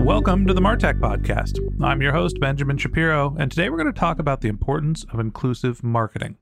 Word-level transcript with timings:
Welcome 0.00 0.46
to 0.46 0.54
the 0.54 0.62
Martech 0.62 0.98
Podcast. 0.98 1.58
I'm 1.84 2.00
your 2.00 2.12
host, 2.12 2.40
Benjamin 2.40 2.78
Shapiro, 2.78 3.36
and 3.38 3.50
today 3.50 3.68
we're 3.68 3.76
going 3.76 3.92
to 3.92 4.00
talk 4.00 4.18
about 4.18 4.40
the 4.40 4.48
importance 4.48 5.04
of 5.12 5.20
inclusive 5.20 5.84
marketing. 5.84 6.38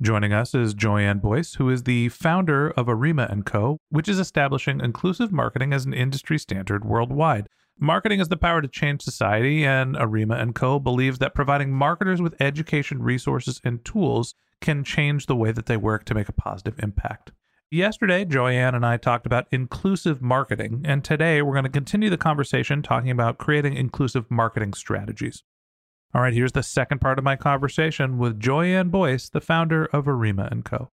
Joining 0.00 0.32
us 0.32 0.54
is 0.54 0.72
Joyann 0.72 1.20
Boyce, 1.20 1.54
who 1.56 1.68
is 1.68 1.82
the 1.82 2.08
founder 2.10 2.70
of 2.70 2.88
Arima 2.88 3.28
& 3.42 3.44
Co., 3.44 3.78
which 3.90 4.08
is 4.08 4.20
establishing 4.20 4.80
inclusive 4.80 5.32
marketing 5.32 5.72
as 5.72 5.84
an 5.84 5.92
industry 5.92 6.38
standard 6.38 6.84
worldwide. 6.84 7.48
Marketing 7.78 8.20
has 8.20 8.28
the 8.28 8.36
power 8.36 8.62
to 8.62 8.68
change 8.68 9.02
society, 9.02 9.66
and 9.66 9.96
Arima 9.96 10.52
& 10.52 10.54
Co. 10.54 10.78
believes 10.78 11.18
that 11.18 11.34
providing 11.34 11.72
marketers 11.72 12.22
with 12.22 12.40
education, 12.40 13.02
resources, 13.02 13.60
and 13.64 13.84
tools 13.84 14.36
can 14.60 14.84
change 14.84 15.26
the 15.26 15.36
way 15.36 15.50
that 15.50 15.66
they 15.66 15.76
work 15.76 16.04
to 16.04 16.14
make 16.14 16.28
a 16.28 16.32
positive 16.32 16.78
impact. 16.78 17.32
Yesterday, 17.72 18.24
Joyann 18.24 18.76
and 18.76 18.86
I 18.86 18.96
talked 18.96 19.26
about 19.26 19.48
inclusive 19.50 20.22
marketing, 20.22 20.82
and 20.84 21.02
today 21.02 21.42
we're 21.42 21.54
going 21.54 21.64
to 21.64 21.68
continue 21.68 22.08
the 22.08 22.16
conversation 22.16 22.80
talking 22.80 23.10
about 23.10 23.38
creating 23.38 23.74
inclusive 23.74 24.30
marketing 24.30 24.72
strategies. 24.72 25.42
All 26.14 26.22
right, 26.22 26.32
here's 26.32 26.52
the 26.52 26.62
second 26.62 27.00
part 27.00 27.18
of 27.18 27.24
my 27.24 27.34
conversation 27.34 28.18
with 28.18 28.38
Joyann 28.38 28.92
Boyce, 28.92 29.28
the 29.28 29.40
founder 29.40 29.86
of 29.86 30.06
Arima 30.06 30.48
& 30.62 30.64
Co. 30.64 30.90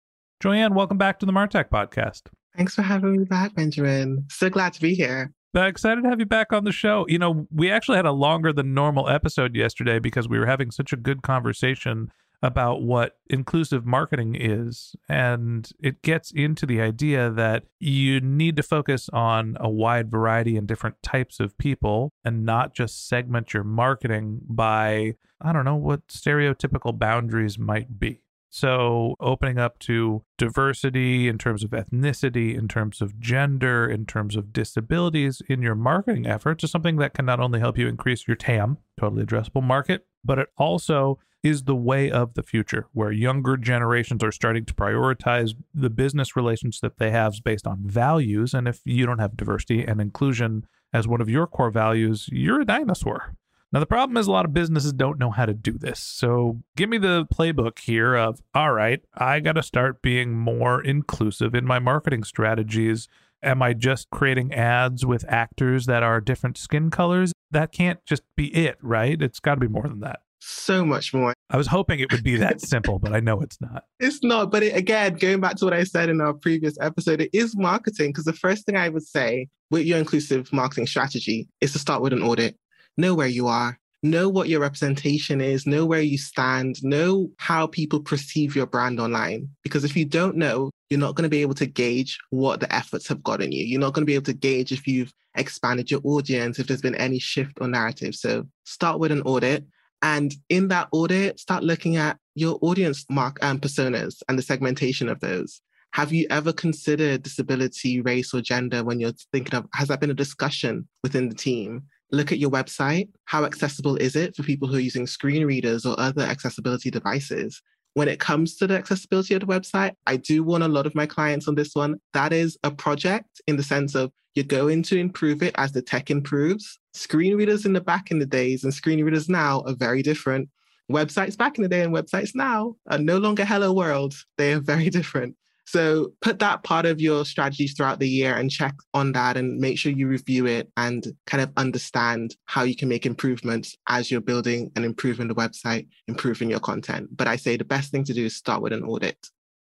Joyann, 0.43 0.75
welcome 0.75 0.97
back 0.97 1.19
to 1.19 1.25
the 1.25 1.31
Martech 1.31 1.69
podcast. 1.69 2.23
Thanks 2.57 2.75
for 2.75 2.81
having 2.81 3.15
me 3.15 3.23
back, 3.23 3.55
Benjamin. 3.55 4.25
So 4.29 4.49
glad 4.49 4.73
to 4.73 4.81
be 4.81 4.93
here. 4.93 5.31
Uh, 5.55 5.61
excited 5.61 6.03
to 6.03 6.09
have 6.09 6.19
you 6.19 6.25
back 6.25 6.51
on 6.51 6.65
the 6.65 6.73
show. 6.73 7.05
You 7.07 7.17
know, 7.17 7.47
we 7.49 7.71
actually 7.71 7.95
had 7.95 8.05
a 8.05 8.11
longer 8.11 8.51
than 8.51 8.73
normal 8.73 9.07
episode 9.07 9.55
yesterday 9.55 9.99
because 9.99 10.27
we 10.27 10.37
were 10.37 10.45
having 10.45 10.71
such 10.71 10.91
a 10.91 10.97
good 10.97 11.21
conversation 11.21 12.11
about 12.41 12.81
what 12.81 13.17
inclusive 13.29 13.85
marketing 13.85 14.35
is. 14.39 14.95
And 15.09 15.69
it 15.79 16.01
gets 16.01 16.31
into 16.31 16.65
the 16.65 16.81
idea 16.81 17.29
that 17.31 17.63
you 17.79 18.19
need 18.19 18.55
to 18.57 18.63
focus 18.63 19.09
on 19.11 19.57
a 19.59 19.69
wide 19.69 20.11
variety 20.11 20.55
and 20.55 20.67
different 20.67 21.01
types 21.01 21.39
of 21.39 21.57
people 21.57 22.11
and 22.23 22.45
not 22.45 22.73
just 22.73 23.07
segment 23.07 23.53
your 23.53 23.63
marketing 23.63 24.41
by, 24.47 25.15
I 25.41 25.51
don't 25.51 25.65
know, 25.65 25.75
what 25.75 26.07
stereotypical 26.07 26.97
boundaries 26.97 27.57
might 27.57 27.99
be. 27.99 28.21
So, 28.49 29.15
opening 29.19 29.59
up 29.59 29.77
to 29.79 30.23
diversity 30.37 31.27
in 31.27 31.37
terms 31.37 31.63
of 31.63 31.71
ethnicity, 31.71 32.57
in 32.57 32.69
terms 32.69 33.01
of 33.01 33.19
gender, 33.19 33.87
in 33.87 34.05
terms 34.05 34.37
of 34.37 34.53
disabilities 34.53 35.41
in 35.49 35.61
your 35.61 35.75
marketing 35.75 36.25
efforts 36.25 36.63
is 36.63 36.71
something 36.71 36.95
that 36.95 37.13
can 37.13 37.25
not 37.25 37.41
only 37.41 37.59
help 37.59 37.77
you 37.77 37.87
increase 37.87 38.25
your 38.25 38.37
TAM, 38.37 38.77
totally 38.97 39.25
addressable 39.25 39.63
market, 39.63 40.07
but 40.23 40.39
it 40.39 40.47
also 40.57 41.19
is 41.47 41.63
the 41.63 41.75
way 41.75 42.11
of 42.11 42.33
the 42.33 42.43
future, 42.43 42.87
where 42.93 43.11
younger 43.11 43.57
generations 43.57 44.23
are 44.23 44.31
starting 44.31 44.65
to 44.65 44.73
prioritize 44.73 45.53
the 45.73 45.89
business 45.89 46.35
relations 46.35 46.79
that 46.81 46.97
they 46.97 47.11
have 47.11 47.35
based 47.43 47.65
on 47.65 47.79
values. 47.85 48.53
And 48.53 48.67
if 48.67 48.81
you 48.85 49.05
don't 49.05 49.19
have 49.19 49.37
diversity 49.37 49.83
and 49.83 50.01
inclusion 50.01 50.65
as 50.93 51.07
one 51.07 51.21
of 51.21 51.29
your 51.29 51.47
core 51.47 51.71
values, 51.71 52.29
you're 52.31 52.61
a 52.61 52.65
dinosaur. 52.65 53.35
Now, 53.71 53.81
the 53.81 53.85
problem 53.85 54.15
is 54.15 54.27
a 54.27 54.31
lot 54.31 54.45
of 54.45 54.53
businesses 54.53 54.93
don't 54.93 55.19
know 55.19 55.31
how 55.31 55.45
to 55.45 55.53
do 55.53 55.73
this. 55.77 55.99
So, 55.99 56.61
give 56.77 56.89
me 56.89 56.97
the 56.97 57.25
playbook 57.25 57.79
here 57.79 58.15
of 58.15 58.41
all 58.53 58.71
right, 58.71 59.01
I 59.13 59.41
got 59.41 59.53
to 59.53 59.63
start 59.63 60.01
being 60.01 60.33
more 60.33 60.81
inclusive 60.81 61.53
in 61.53 61.65
my 61.65 61.79
marketing 61.79 62.23
strategies. 62.23 63.09
Am 63.43 63.61
I 63.61 63.73
just 63.73 64.09
creating 64.09 64.53
ads 64.53 65.05
with 65.05 65.25
actors 65.27 65.85
that 65.85 66.01
are 66.01 66.21
different 66.21 66.57
skin 66.57 66.89
colors? 66.89 67.33
That 67.51 67.71
can't 67.71 68.03
just 68.05 68.23
be 68.35 68.47
it, 68.47 68.77
right? 68.81 69.21
It's 69.21 69.39
got 69.39 69.55
to 69.55 69.61
be 69.61 69.67
more 69.67 69.87
than 69.87 69.99
that 69.99 70.21
so 70.39 70.85
much 70.85 71.13
more. 71.13 71.33
I 71.49 71.57
was 71.57 71.67
hoping 71.67 71.99
it 71.99 72.11
would 72.11 72.23
be 72.23 72.37
that 72.37 72.61
simple, 72.61 72.99
but 72.99 73.13
I 73.13 73.19
know 73.19 73.41
it's 73.41 73.59
not. 73.61 73.83
It's 73.99 74.23
not. 74.23 74.51
But 74.51 74.63
it, 74.63 74.75
again, 74.75 75.15
going 75.15 75.41
back 75.41 75.55
to 75.57 75.65
what 75.65 75.73
I 75.73 75.83
said 75.83 76.09
in 76.09 76.21
our 76.21 76.33
previous 76.33 76.77
episode, 76.79 77.21
it 77.21 77.29
is 77.33 77.55
marketing. 77.57 78.11
Because 78.11 78.25
the 78.25 78.33
first 78.33 78.65
thing 78.65 78.75
I 78.75 78.89
would 78.89 79.05
say 79.05 79.47
with 79.71 79.85
your 79.85 79.97
inclusive 79.97 80.51
marketing 80.53 80.87
strategy 80.87 81.47
is 81.61 81.73
to 81.73 81.79
start 81.79 82.01
with 82.01 82.13
an 82.13 82.21
audit. 82.21 82.57
Know 82.97 83.13
where 83.15 83.27
you 83.27 83.47
are, 83.47 83.77
know 84.03 84.29
what 84.29 84.49
your 84.49 84.59
representation 84.59 85.41
is, 85.41 85.67
know 85.67 85.85
where 85.85 86.01
you 86.01 86.17
stand, 86.17 86.83
know 86.83 87.29
how 87.37 87.67
people 87.67 87.99
perceive 87.99 88.55
your 88.55 88.65
brand 88.65 88.99
online. 88.99 89.49
Because 89.63 89.83
if 89.83 89.95
you 89.95 90.05
don't 90.05 90.35
know, 90.35 90.71
you're 90.89 90.99
not 90.99 91.15
going 91.15 91.23
to 91.23 91.29
be 91.29 91.41
able 91.41 91.53
to 91.55 91.65
gauge 91.65 92.17
what 92.29 92.59
the 92.59 92.73
efforts 92.73 93.07
have 93.07 93.23
gotten 93.23 93.51
you. 93.51 93.65
You're 93.65 93.79
not 93.79 93.93
going 93.93 94.03
to 94.03 94.09
be 94.09 94.15
able 94.15 94.25
to 94.25 94.33
gauge 94.33 94.71
if 94.71 94.87
you've 94.87 95.13
expanded 95.35 95.91
your 95.91 96.01
audience, 96.03 96.59
if 96.59 96.67
there's 96.67 96.81
been 96.81 96.95
any 96.95 97.19
shift 97.19 97.53
or 97.59 97.67
narrative. 97.67 98.15
So 98.15 98.47
start 98.65 98.99
with 98.99 99.11
an 99.11 99.21
audit 99.21 99.65
and 100.01 100.33
in 100.49 100.67
that 100.69 100.89
audit, 100.91 101.39
start 101.39 101.63
looking 101.63 101.95
at 101.95 102.17
your 102.35 102.59
audience 102.61 103.05
mark 103.09 103.39
and 103.41 103.61
personas 103.61 104.21
and 104.29 104.37
the 104.37 104.43
segmentation 104.43 105.09
of 105.09 105.19
those. 105.19 105.61
Have 105.93 106.13
you 106.13 106.27
ever 106.29 106.53
considered 106.53 107.23
disability, 107.23 108.01
race, 108.01 108.33
or 108.33 108.41
gender 108.41 108.83
when 108.83 108.99
you're 108.99 109.13
thinking 109.31 109.55
of, 109.55 109.65
has 109.73 109.87
that 109.87 109.99
been 109.99 110.11
a 110.11 110.15
discussion 110.15 110.87
within 111.01 111.29
the 111.29 111.35
team? 111.35 111.83
Look 112.11 112.31
at 112.31 112.37
your 112.37 112.51
website. 112.51 113.09
How 113.25 113.45
accessible 113.45 113.95
is 113.95 114.15
it 114.15 114.35
for 114.35 114.43
people 114.43 114.67
who 114.67 114.75
are 114.75 114.81
using 114.81 115.07
screen 115.07 115.45
readers 115.45 115.85
or 115.85 115.99
other 115.99 116.21
accessibility 116.21 116.91
devices? 116.91 117.61
When 117.95 118.07
it 118.07 118.19
comes 118.19 118.55
to 118.57 118.67
the 118.67 118.77
accessibility 118.77 119.33
of 119.33 119.39
the 119.39 119.47
website, 119.47 119.93
I 120.05 120.17
do 120.17 120.43
warn 120.43 120.61
a 120.61 120.67
lot 120.67 120.85
of 120.85 120.93
my 120.93 121.07
clients 121.07 121.47
on 121.47 121.55
this 121.55 121.73
one. 121.73 121.95
That 122.13 122.31
is 122.31 122.57
a 122.63 122.69
project 122.69 123.41
in 123.47 123.57
the 123.57 123.63
sense 123.63 123.95
of 123.95 124.11
you're 124.35 124.45
going 124.45 124.83
to 124.83 124.99
improve 124.99 125.41
it 125.41 125.55
as 125.57 125.71
the 125.71 125.81
tech 125.81 126.11
improves. 126.11 126.77
Screen 126.97 127.35
readers 127.35 127.63
in 127.63 127.73
the 127.73 127.81
back 127.81 128.09
in 128.09 128.17
the 128.17 128.25
days 128.25 128.63
and 128.63 128.73
screen 128.73 129.03
readers 129.03 129.29
now 129.29 129.61
are 129.67 129.75
very 129.75 130.01
different. 130.01 130.49
Websites 130.91 131.37
back 131.37 131.57
in 131.57 131.61
the 131.61 131.69
day 131.69 131.83
and 131.83 131.93
websites 131.93 132.31
now 132.33 132.75
are 132.89 132.97
no 132.97 133.19
longer 133.19 133.45
hello 133.45 133.71
world. 133.71 134.15
They 134.37 134.53
are 134.53 134.59
very 134.59 134.89
different. 134.97 135.35
So 135.67 136.13
put 136.21 136.39
that 136.39 136.63
part 136.63 136.85
of 136.87 136.99
your 136.99 137.23
strategies 137.25 137.73
throughout 137.73 137.99
the 137.99 138.09
year 138.09 138.33
and 138.33 138.49
check 138.49 138.73
on 138.95 139.11
that 139.11 139.37
and 139.37 139.59
make 139.59 139.77
sure 139.77 139.91
you 139.91 140.07
review 140.07 140.47
it 140.47 140.71
and 140.75 141.05
kind 141.27 141.43
of 141.43 141.51
understand 141.55 142.35
how 142.45 142.63
you 142.63 142.75
can 142.75 142.89
make 142.89 143.05
improvements 143.05 143.75
as 143.87 144.09
you're 144.09 144.21
building 144.21 144.71
and 144.75 144.83
improving 144.83 145.27
the 145.27 145.35
website, 145.35 145.87
improving 146.07 146.49
your 146.49 146.61
content. 146.61 147.15
But 147.15 147.27
I 147.27 147.35
say 147.35 147.57
the 147.57 147.65
best 147.65 147.91
thing 147.91 148.05
to 148.05 148.13
do 148.13 148.25
is 148.25 148.35
start 148.35 148.63
with 148.63 148.73
an 148.73 148.83
audit. 148.83 149.17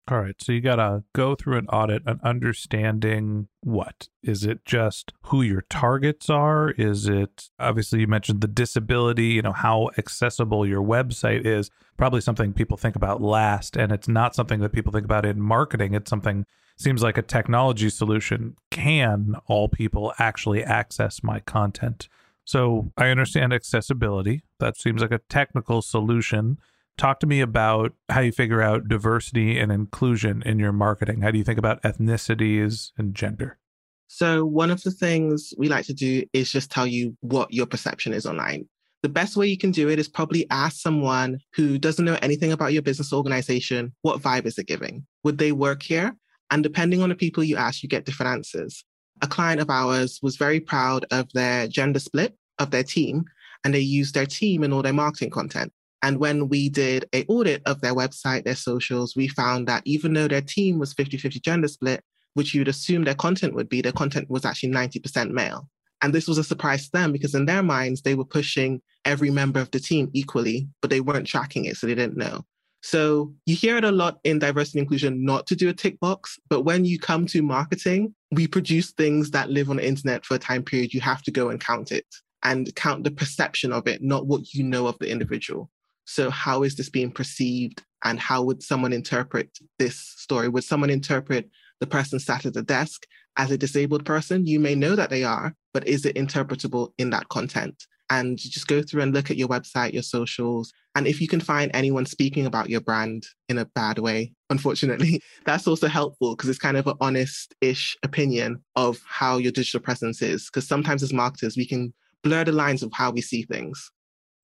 All 0.07 0.21
right. 0.21 0.35
So 0.39 0.53
you 0.53 0.61
got 0.61 0.77
to 0.77 1.03
go 1.15 1.35
through 1.35 1.57
an 1.57 1.67
audit 1.69 2.03
and 2.05 2.21
understanding 2.23 3.49
what? 3.63 4.09
Is 4.23 4.45
it 4.45 4.67
just 4.67 5.15
who 5.23 5.41
your 5.41 5.63
targets 5.71 6.29
are? 6.29 6.73
Is 6.73 7.09
it 7.09 7.49
obviously 7.59 8.01
you 8.01 8.07
mentioned 8.07 8.43
the 8.43 8.49
disability, 8.49 9.29
you 9.29 9.41
know, 9.41 9.53
how 9.53 9.89
accessible 9.97 10.67
your 10.67 10.83
website 10.83 11.47
is? 11.47 11.71
Probably 11.97 12.21
something 12.21 12.53
people 12.53 12.77
think 12.77 12.97
about 12.97 13.23
last. 13.23 13.77
And 13.79 13.93
it's 13.93 14.09
not 14.09 14.35
something 14.35 14.61
that 14.61 14.73
people 14.73 14.93
think 14.93 15.07
about 15.07 15.25
in 15.25 15.41
marketing. 15.41 15.95
It's 15.95 16.11
something 16.11 16.45
seems 16.77 17.03
like 17.03 17.17
a 17.17 17.23
technology 17.23 17.89
solution. 17.89 18.57
Can 18.71 19.37
all 19.47 19.71
people 19.71 20.13
actually 20.19 20.63
access 20.63 21.23
my 21.23 21.41
content? 21.41 22.09
So 22.45 22.93
I 22.99 23.09
understand 23.09 23.55
accessibility. 23.55 24.43
That 24.61 24.77
seems 24.77 25.01
like 25.01 25.13
a 25.13 25.21
technical 25.31 25.81
solution 25.81 26.59
Talk 26.97 27.19
to 27.21 27.27
me 27.27 27.41
about 27.41 27.93
how 28.09 28.21
you 28.21 28.31
figure 28.31 28.63
out 28.63 28.89
diversity 28.89 29.59
and 29.59 29.73
inclusion 29.73 30.43
in 30.47 30.59
your 30.59 30.73
marketing. 30.73 31.23
How 31.23 31.31
do 31.31 31.39
you 31.39 31.45
think 31.45 31.59
about 31.59 31.83
ethnicities 31.83 32.93
and 32.97 33.15
gender? 33.15 33.59
So, 34.07 34.45
one 34.45 34.71
of 34.71 34.83
the 34.83 34.93
things 34.93 35.53
we 35.59 35.69
like 35.69 35.87
to 35.87 35.95
do 35.95 36.23
is 36.33 36.53
just 36.53 36.71
tell 36.71 36.87
you 36.87 37.17
what 37.21 37.53
your 37.53 37.67
perception 37.67 38.13
is 38.13 38.27
online. 38.27 38.69
The 39.03 39.09
best 39.09 39.37
way 39.37 39.49
you 39.49 39.59
can 39.59 39.73
do 39.73 39.89
it 39.89 39.99
is 39.99 40.09
probably 40.09 40.47
ask 40.51 40.81
someone 40.81 41.41
who 41.55 41.79
doesn't 41.79 42.05
know 42.05 42.19
anything 42.23 42.53
about 42.53 42.73
your 42.73 42.83
business 42.83 43.13
organization 43.13 43.93
what 44.03 44.23
vibe 44.23 44.47
is 44.47 44.57
it 44.57 44.67
giving? 44.67 45.05
Would 45.25 45.39
they 45.39 45.53
work 45.53 45.83
here? 45.83 46.17
And 46.51 46.63
depending 46.63 47.03
on 47.03 47.09
the 47.09 47.15
people 47.15 47.43
you 47.43 47.57
ask, 47.57 47.83
you 47.83 47.89
get 47.89 48.05
different 48.05 48.33
answers. 48.33 48.85
A 49.21 49.27
client 49.27 49.61
of 49.61 49.69
ours 49.69 50.21
was 50.23 50.37
very 50.37 50.61
proud 50.61 51.07
of 51.11 51.29
their 51.33 51.67
gender 51.67 51.99
split 51.99 52.37
of 52.59 52.71
their 52.71 52.85
team, 52.85 53.25
and 53.65 53.75
they 53.75 53.81
used 53.81 54.15
their 54.15 54.27
team 54.27 54.63
in 54.63 54.73
all 54.73 54.83
their 54.83 54.93
marketing 54.93 55.31
content. 55.31 55.73
And 56.05 56.19
when 56.19 56.51
we 56.51 56.69
did 56.69 57.09
a 57.15 57.25
audit 57.29 57.63
of 57.65 57.81
their 57.81 57.95
website, 57.95 58.45
their 58.45 58.55
socials, 58.55 59.17
we 59.17 59.27
found 59.27 59.67
that 59.69 59.81
even 59.87 60.13
though 60.13 60.29
their 60.29 60.43
team 60.43 60.79
was 60.79 60.93
50-50 60.93 61.41
gender 61.41 61.67
split, 61.67 62.03
which 62.35 62.53
you'd 62.53 62.69
assume 62.69 63.05
their 63.05 63.15
content 63.15 63.55
would 63.55 63.71
be, 63.71 63.81
their 63.81 63.91
content 63.91 64.29
was 64.29 64.45
actually 64.45 64.69
90% 64.69 65.31
male. 65.31 65.67
And 66.03 66.13
this 66.13 66.29
was 66.29 66.37
a 66.37 66.45
surprise 66.45 66.85
to 66.85 66.93
them 66.93 67.11
because 67.11 67.35
in 67.35 67.47
their 67.47 67.63
minds, 67.63 68.03
they 68.03 68.15
were 68.15 68.27
pushing 68.27 68.83
every 69.07 69.31
member 69.31 69.61
of 69.61 69.71
the 69.71 69.81
team 69.81 70.11
equally, 70.13 70.69
but 70.83 70.91
they 70.91 71.01
weren't 71.01 71.27
tracking 71.27 71.65
it, 71.65 71.79
so 71.79 71.87
they 71.87 71.95
didn't 71.95 72.19
know. 72.19 72.45
So 72.83 73.33
you 73.47 73.57
hear 73.57 73.79
it 73.79 73.85
a 73.85 73.91
lot 73.91 74.19
in 74.25 74.39
diversity 74.39 74.81
and 74.81 74.85
inclusion 74.85 75.25
not 75.25 75.47
to 75.47 75.57
do 75.57 75.71
a 75.71 75.73
tick 75.73 75.99
box, 76.01 76.39
but 76.51 76.67
when 76.67 76.85
you 76.85 76.99
come 76.99 77.25
to 77.29 77.41
marketing, 77.41 78.15
we 78.31 78.47
produce 78.47 78.91
things 78.91 79.31
that 79.31 79.49
live 79.49 79.71
on 79.71 79.77
the 79.77 79.89
internet 79.89 80.27
for 80.27 80.35
a 80.35 80.39
time 80.39 80.65
period. 80.65 80.93
You 80.93 81.01
have 81.01 81.23
to 81.23 81.31
go 81.31 81.49
and 81.49 81.59
count 81.59 81.93
it 81.93 82.05
and 82.43 82.75
count 82.75 83.05
the 83.05 83.11
perception 83.11 83.73
of 83.73 83.89
it, 83.89 84.03
not 84.03 84.27
what 84.27 84.53
you 84.53 84.65
know 84.65 84.87
of 84.87 84.99
the 84.99 85.11
individual. 85.11 85.71
So, 86.05 86.31
how 86.31 86.63
is 86.63 86.77
this 86.77 86.91
being 86.91 87.11
perceived? 87.11 87.83
And 88.05 88.21
how 88.21 88.43
would 88.43 88.63
someone 88.63 88.93
interpret 88.93 89.59
this 89.79 89.99
story? 89.99 90.49
Would 90.49 90.65
someone 90.65 90.91
interpret 90.91 91.49
the 91.81 91.87
person 91.87 92.19
sat 92.19 92.45
at 92.45 92.53
the 92.53 92.63
desk 92.63 93.07
as 93.37 93.51
a 93.51 93.59
disabled 93.59 94.05
person? 94.05 94.47
You 94.47 94.61
may 94.61 94.75
know 94.75 94.95
that 94.95 95.11
they 95.11 95.25
are, 95.25 95.55
but 95.73 95.89
is 95.89 96.05
it 96.05 96.17
interpretable 96.17 96.93
in 96.99 97.11
that 97.11 97.29
content? 97.31 97.87
And 98.11 98.37
just 98.37 98.67
go 98.67 98.83
through 98.83 99.01
and 99.01 99.15
look 99.15 99.31
at 99.31 99.39
your 99.39 99.49
website, 99.49 99.95
your 99.95 100.03
socials. 100.03 100.73
And 100.95 101.07
if 101.07 101.21
you 101.23 101.27
can 101.27 101.41
find 101.41 101.71
anyone 101.73 102.05
speaking 102.05 102.45
about 102.45 102.69
your 102.69 102.83
brand 102.83 103.25
in 103.49 103.57
a 103.57 103.65
bad 103.65 103.99
way, 103.99 104.35
unfortunately, 104.51 105.23
that's 105.47 105.67
also 105.67 105.89
helpful 105.89 106.37
because 106.37 106.51
it's 106.51 106.59
kind 106.59 106.77
of 106.77 106.87
an 106.87 106.95
honest 107.01 107.55
ish 107.63 107.97
opinion 108.03 108.63
of 108.77 109.01
how 109.09 109.39
your 109.39 109.53
digital 109.53 109.81
presence 109.81 110.21
is. 110.21 110.47
Because 110.47 110.69
sometimes 110.69 111.03
as 111.03 111.15
marketers, 111.15 111.57
we 111.57 111.67
can 111.67 111.95
blur 112.23 112.45
the 112.45 112.53
lines 112.53 112.83
of 112.83 112.93
how 112.93 113.11
we 113.11 113.23
see 113.23 113.43
things. 113.45 113.91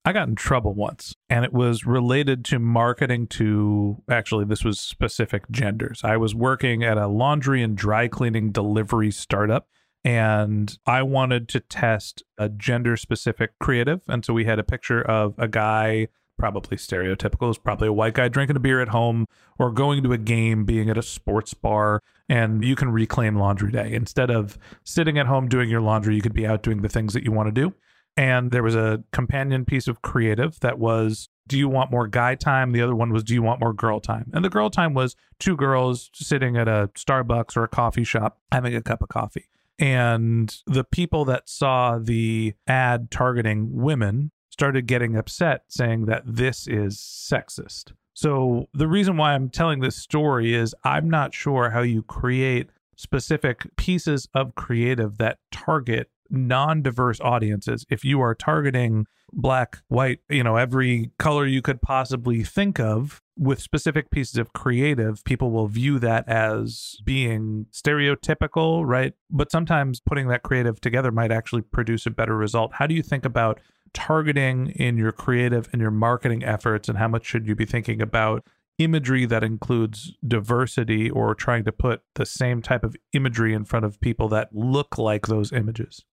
I 0.02 0.14
got 0.14 0.28
in 0.28 0.34
trouble 0.34 0.72
once, 0.72 1.14
and 1.28 1.44
it 1.44 1.52
was 1.52 1.84
related 1.84 2.42
to 2.46 2.58
marketing 2.58 3.26
to 3.28 4.02
actually, 4.08 4.46
this 4.46 4.64
was 4.64 4.80
specific 4.80 5.50
genders. 5.50 6.00
I 6.02 6.16
was 6.16 6.34
working 6.34 6.82
at 6.82 6.96
a 6.96 7.06
laundry 7.06 7.62
and 7.62 7.76
dry 7.76 8.08
cleaning 8.08 8.50
delivery 8.50 9.10
startup, 9.10 9.68
and 10.02 10.78
I 10.86 11.02
wanted 11.02 11.50
to 11.50 11.60
test 11.60 12.22
a 12.38 12.48
gender 12.48 12.96
specific 12.96 13.58
creative. 13.58 14.00
And 14.08 14.24
so 14.24 14.32
we 14.32 14.46
had 14.46 14.58
a 14.58 14.64
picture 14.64 15.02
of 15.02 15.34
a 15.36 15.48
guy, 15.48 16.08
probably 16.38 16.78
stereotypical, 16.78 17.50
is 17.50 17.58
probably 17.58 17.88
a 17.88 17.92
white 17.92 18.14
guy 18.14 18.28
drinking 18.28 18.56
a 18.56 18.60
beer 18.60 18.80
at 18.80 18.88
home 18.88 19.26
or 19.58 19.70
going 19.70 20.02
to 20.04 20.14
a 20.14 20.18
game, 20.18 20.64
being 20.64 20.88
at 20.88 20.96
a 20.96 21.02
sports 21.02 21.52
bar, 21.52 22.00
and 22.26 22.64
you 22.64 22.74
can 22.74 22.90
reclaim 22.90 23.36
laundry 23.36 23.70
day. 23.70 23.92
Instead 23.92 24.30
of 24.30 24.56
sitting 24.82 25.18
at 25.18 25.26
home 25.26 25.46
doing 25.46 25.68
your 25.68 25.82
laundry, 25.82 26.14
you 26.14 26.22
could 26.22 26.32
be 26.32 26.46
out 26.46 26.62
doing 26.62 26.80
the 26.80 26.88
things 26.88 27.12
that 27.12 27.22
you 27.22 27.32
want 27.32 27.48
to 27.48 27.52
do. 27.52 27.74
And 28.16 28.50
there 28.50 28.62
was 28.62 28.74
a 28.74 29.02
companion 29.12 29.64
piece 29.64 29.88
of 29.88 30.02
creative 30.02 30.60
that 30.60 30.78
was 30.78 31.28
do 31.50 31.58
you 31.58 31.68
want 31.68 31.90
more 31.90 32.06
guy 32.06 32.36
time? 32.36 32.70
The 32.70 32.80
other 32.80 32.94
one 32.94 33.12
was, 33.12 33.24
do 33.24 33.34
you 33.34 33.42
want 33.42 33.60
more 33.60 33.72
girl 33.72 33.98
time? 33.98 34.30
And 34.32 34.44
the 34.44 34.48
girl 34.48 34.70
time 34.70 34.94
was 34.94 35.16
two 35.40 35.56
girls 35.56 36.08
sitting 36.14 36.56
at 36.56 36.68
a 36.68 36.90
Starbucks 36.94 37.56
or 37.56 37.64
a 37.64 37.68
coffee 37.68 38.04
shop 38.04 38.38
having 38.52 38.76
a 38.76 38.82
cup 38.82 39.02
of 39.02 39.08
coffee. 39.08 39.48
And 39.80 40.54
the 40.66 40.84
people 40.84 41.24
that 41.24 41.48
saw 41.48 41.98
the 41.98 42.54
ad 42.68 43.10
targeting 43.10 43.82
women 43.82 44.30
started 44.50 44.86
getting 44.86 45.16
upset, 45.16 45.64
saying 45.68 46.04
that 46.04 46.22
this 46.24 46.68
is 46.68 46.98
sexist. 46.98 47.94
So, 48.12 48.68
the 48.74 48.86
reason 48.86 49.16
why 49.16 49.32
I'm 49.32 49.48
telling 49.48 49.80
this 49.80 49.96
story 49.96 50.54
is 50.54 50.74
I'm 50.84 51.08
not 51.08 51.34
sure 51.34 51.70
how 51.70 51.80
you 51.80 52.02
create 52.02 52.68
specific 53.00 53.66
pieces 53.76 54.28
of 54.34 54.54
creative 54.54 55.16
that 55.16 55.38
target 55.50 56.10
non 56.28 56.82
diverse 56.82 57.20
audiences. 57.20 57.84
If 57.90 58.04
you 58.04 58.20
are 58.20 58.34
targeting 58.34 59.06
black, 59.32 59.78
white, 59.88 60.20
you 60.28 60.44
know, 60.44 60.56
every 60.56 61.10
color 61.18 61.46
you 61.46 61.62
could 61.62 61.80
possibly 61.80 62.44
think 62.44 62.78
of 62.78 63.20
with 63.36 63.60
specific 63.60 64.10
pieces 64.10 64.36
of 64.36 64.52
creative, 64.52 65.24
people 65.24 65.50
will 65.50 65.66
view 65.66 65.98
that 65.98 66.28
as 66.28 66.96
being 67.04 67.66
stereotypical, 67.72 68.86
right? 68.86 69.14
But 69.30 69.50
sometimes 69.50 70.00
putting 70.00 70.28
that 70.28 70.42
creative 70.42 70.80
together 70.80 71.10
might 71.10 71.32
actually 71.32 71.62
produce 71.62 72.06
a 72.06 72.10
better 72.10 72.36
result. 72.36 72.74
How 72.74 72.86
do 72.86 72.94
you 72.94 73.02
think 73.02 73.24
about 73.24 73.60
targeting 73.92 74.68
in 74.76 74.96
your 74.96 75.12
creative 75.12 75.68
and 75.72 75.80
your 75.80 75.90
marketing 75.90 76.44
efforts, 76.44 76.88
and 76.88 76.98
how 76.98 77.08
much 77.08 77.24
should 77.24 77.46
you 77.46 77.54
be 77.54 77.64
thinking 77.64 78.00
about 78.00 78.44
imagery 78.80 79.26
that 79.26 79.44
includes 79.44 80.16
diversity 80.26 81.10
or 81.10 81.34
trying 81.34 81.64
to 81.64 81.72
put 81.72 82.02
the 82.14 82.26
same 82.26 82.62
type 82.62 82.82
of 82.82 82.96
imagery 83.12 83.54
in 83.54 83.64
front 83.64 83.84
of 83.84 84.00
people 84.00 84.28
that 84.28 84.48
look 84.52 84.98
like 84.98 85.26
those 85.26 85.52
images? 85.52 86.04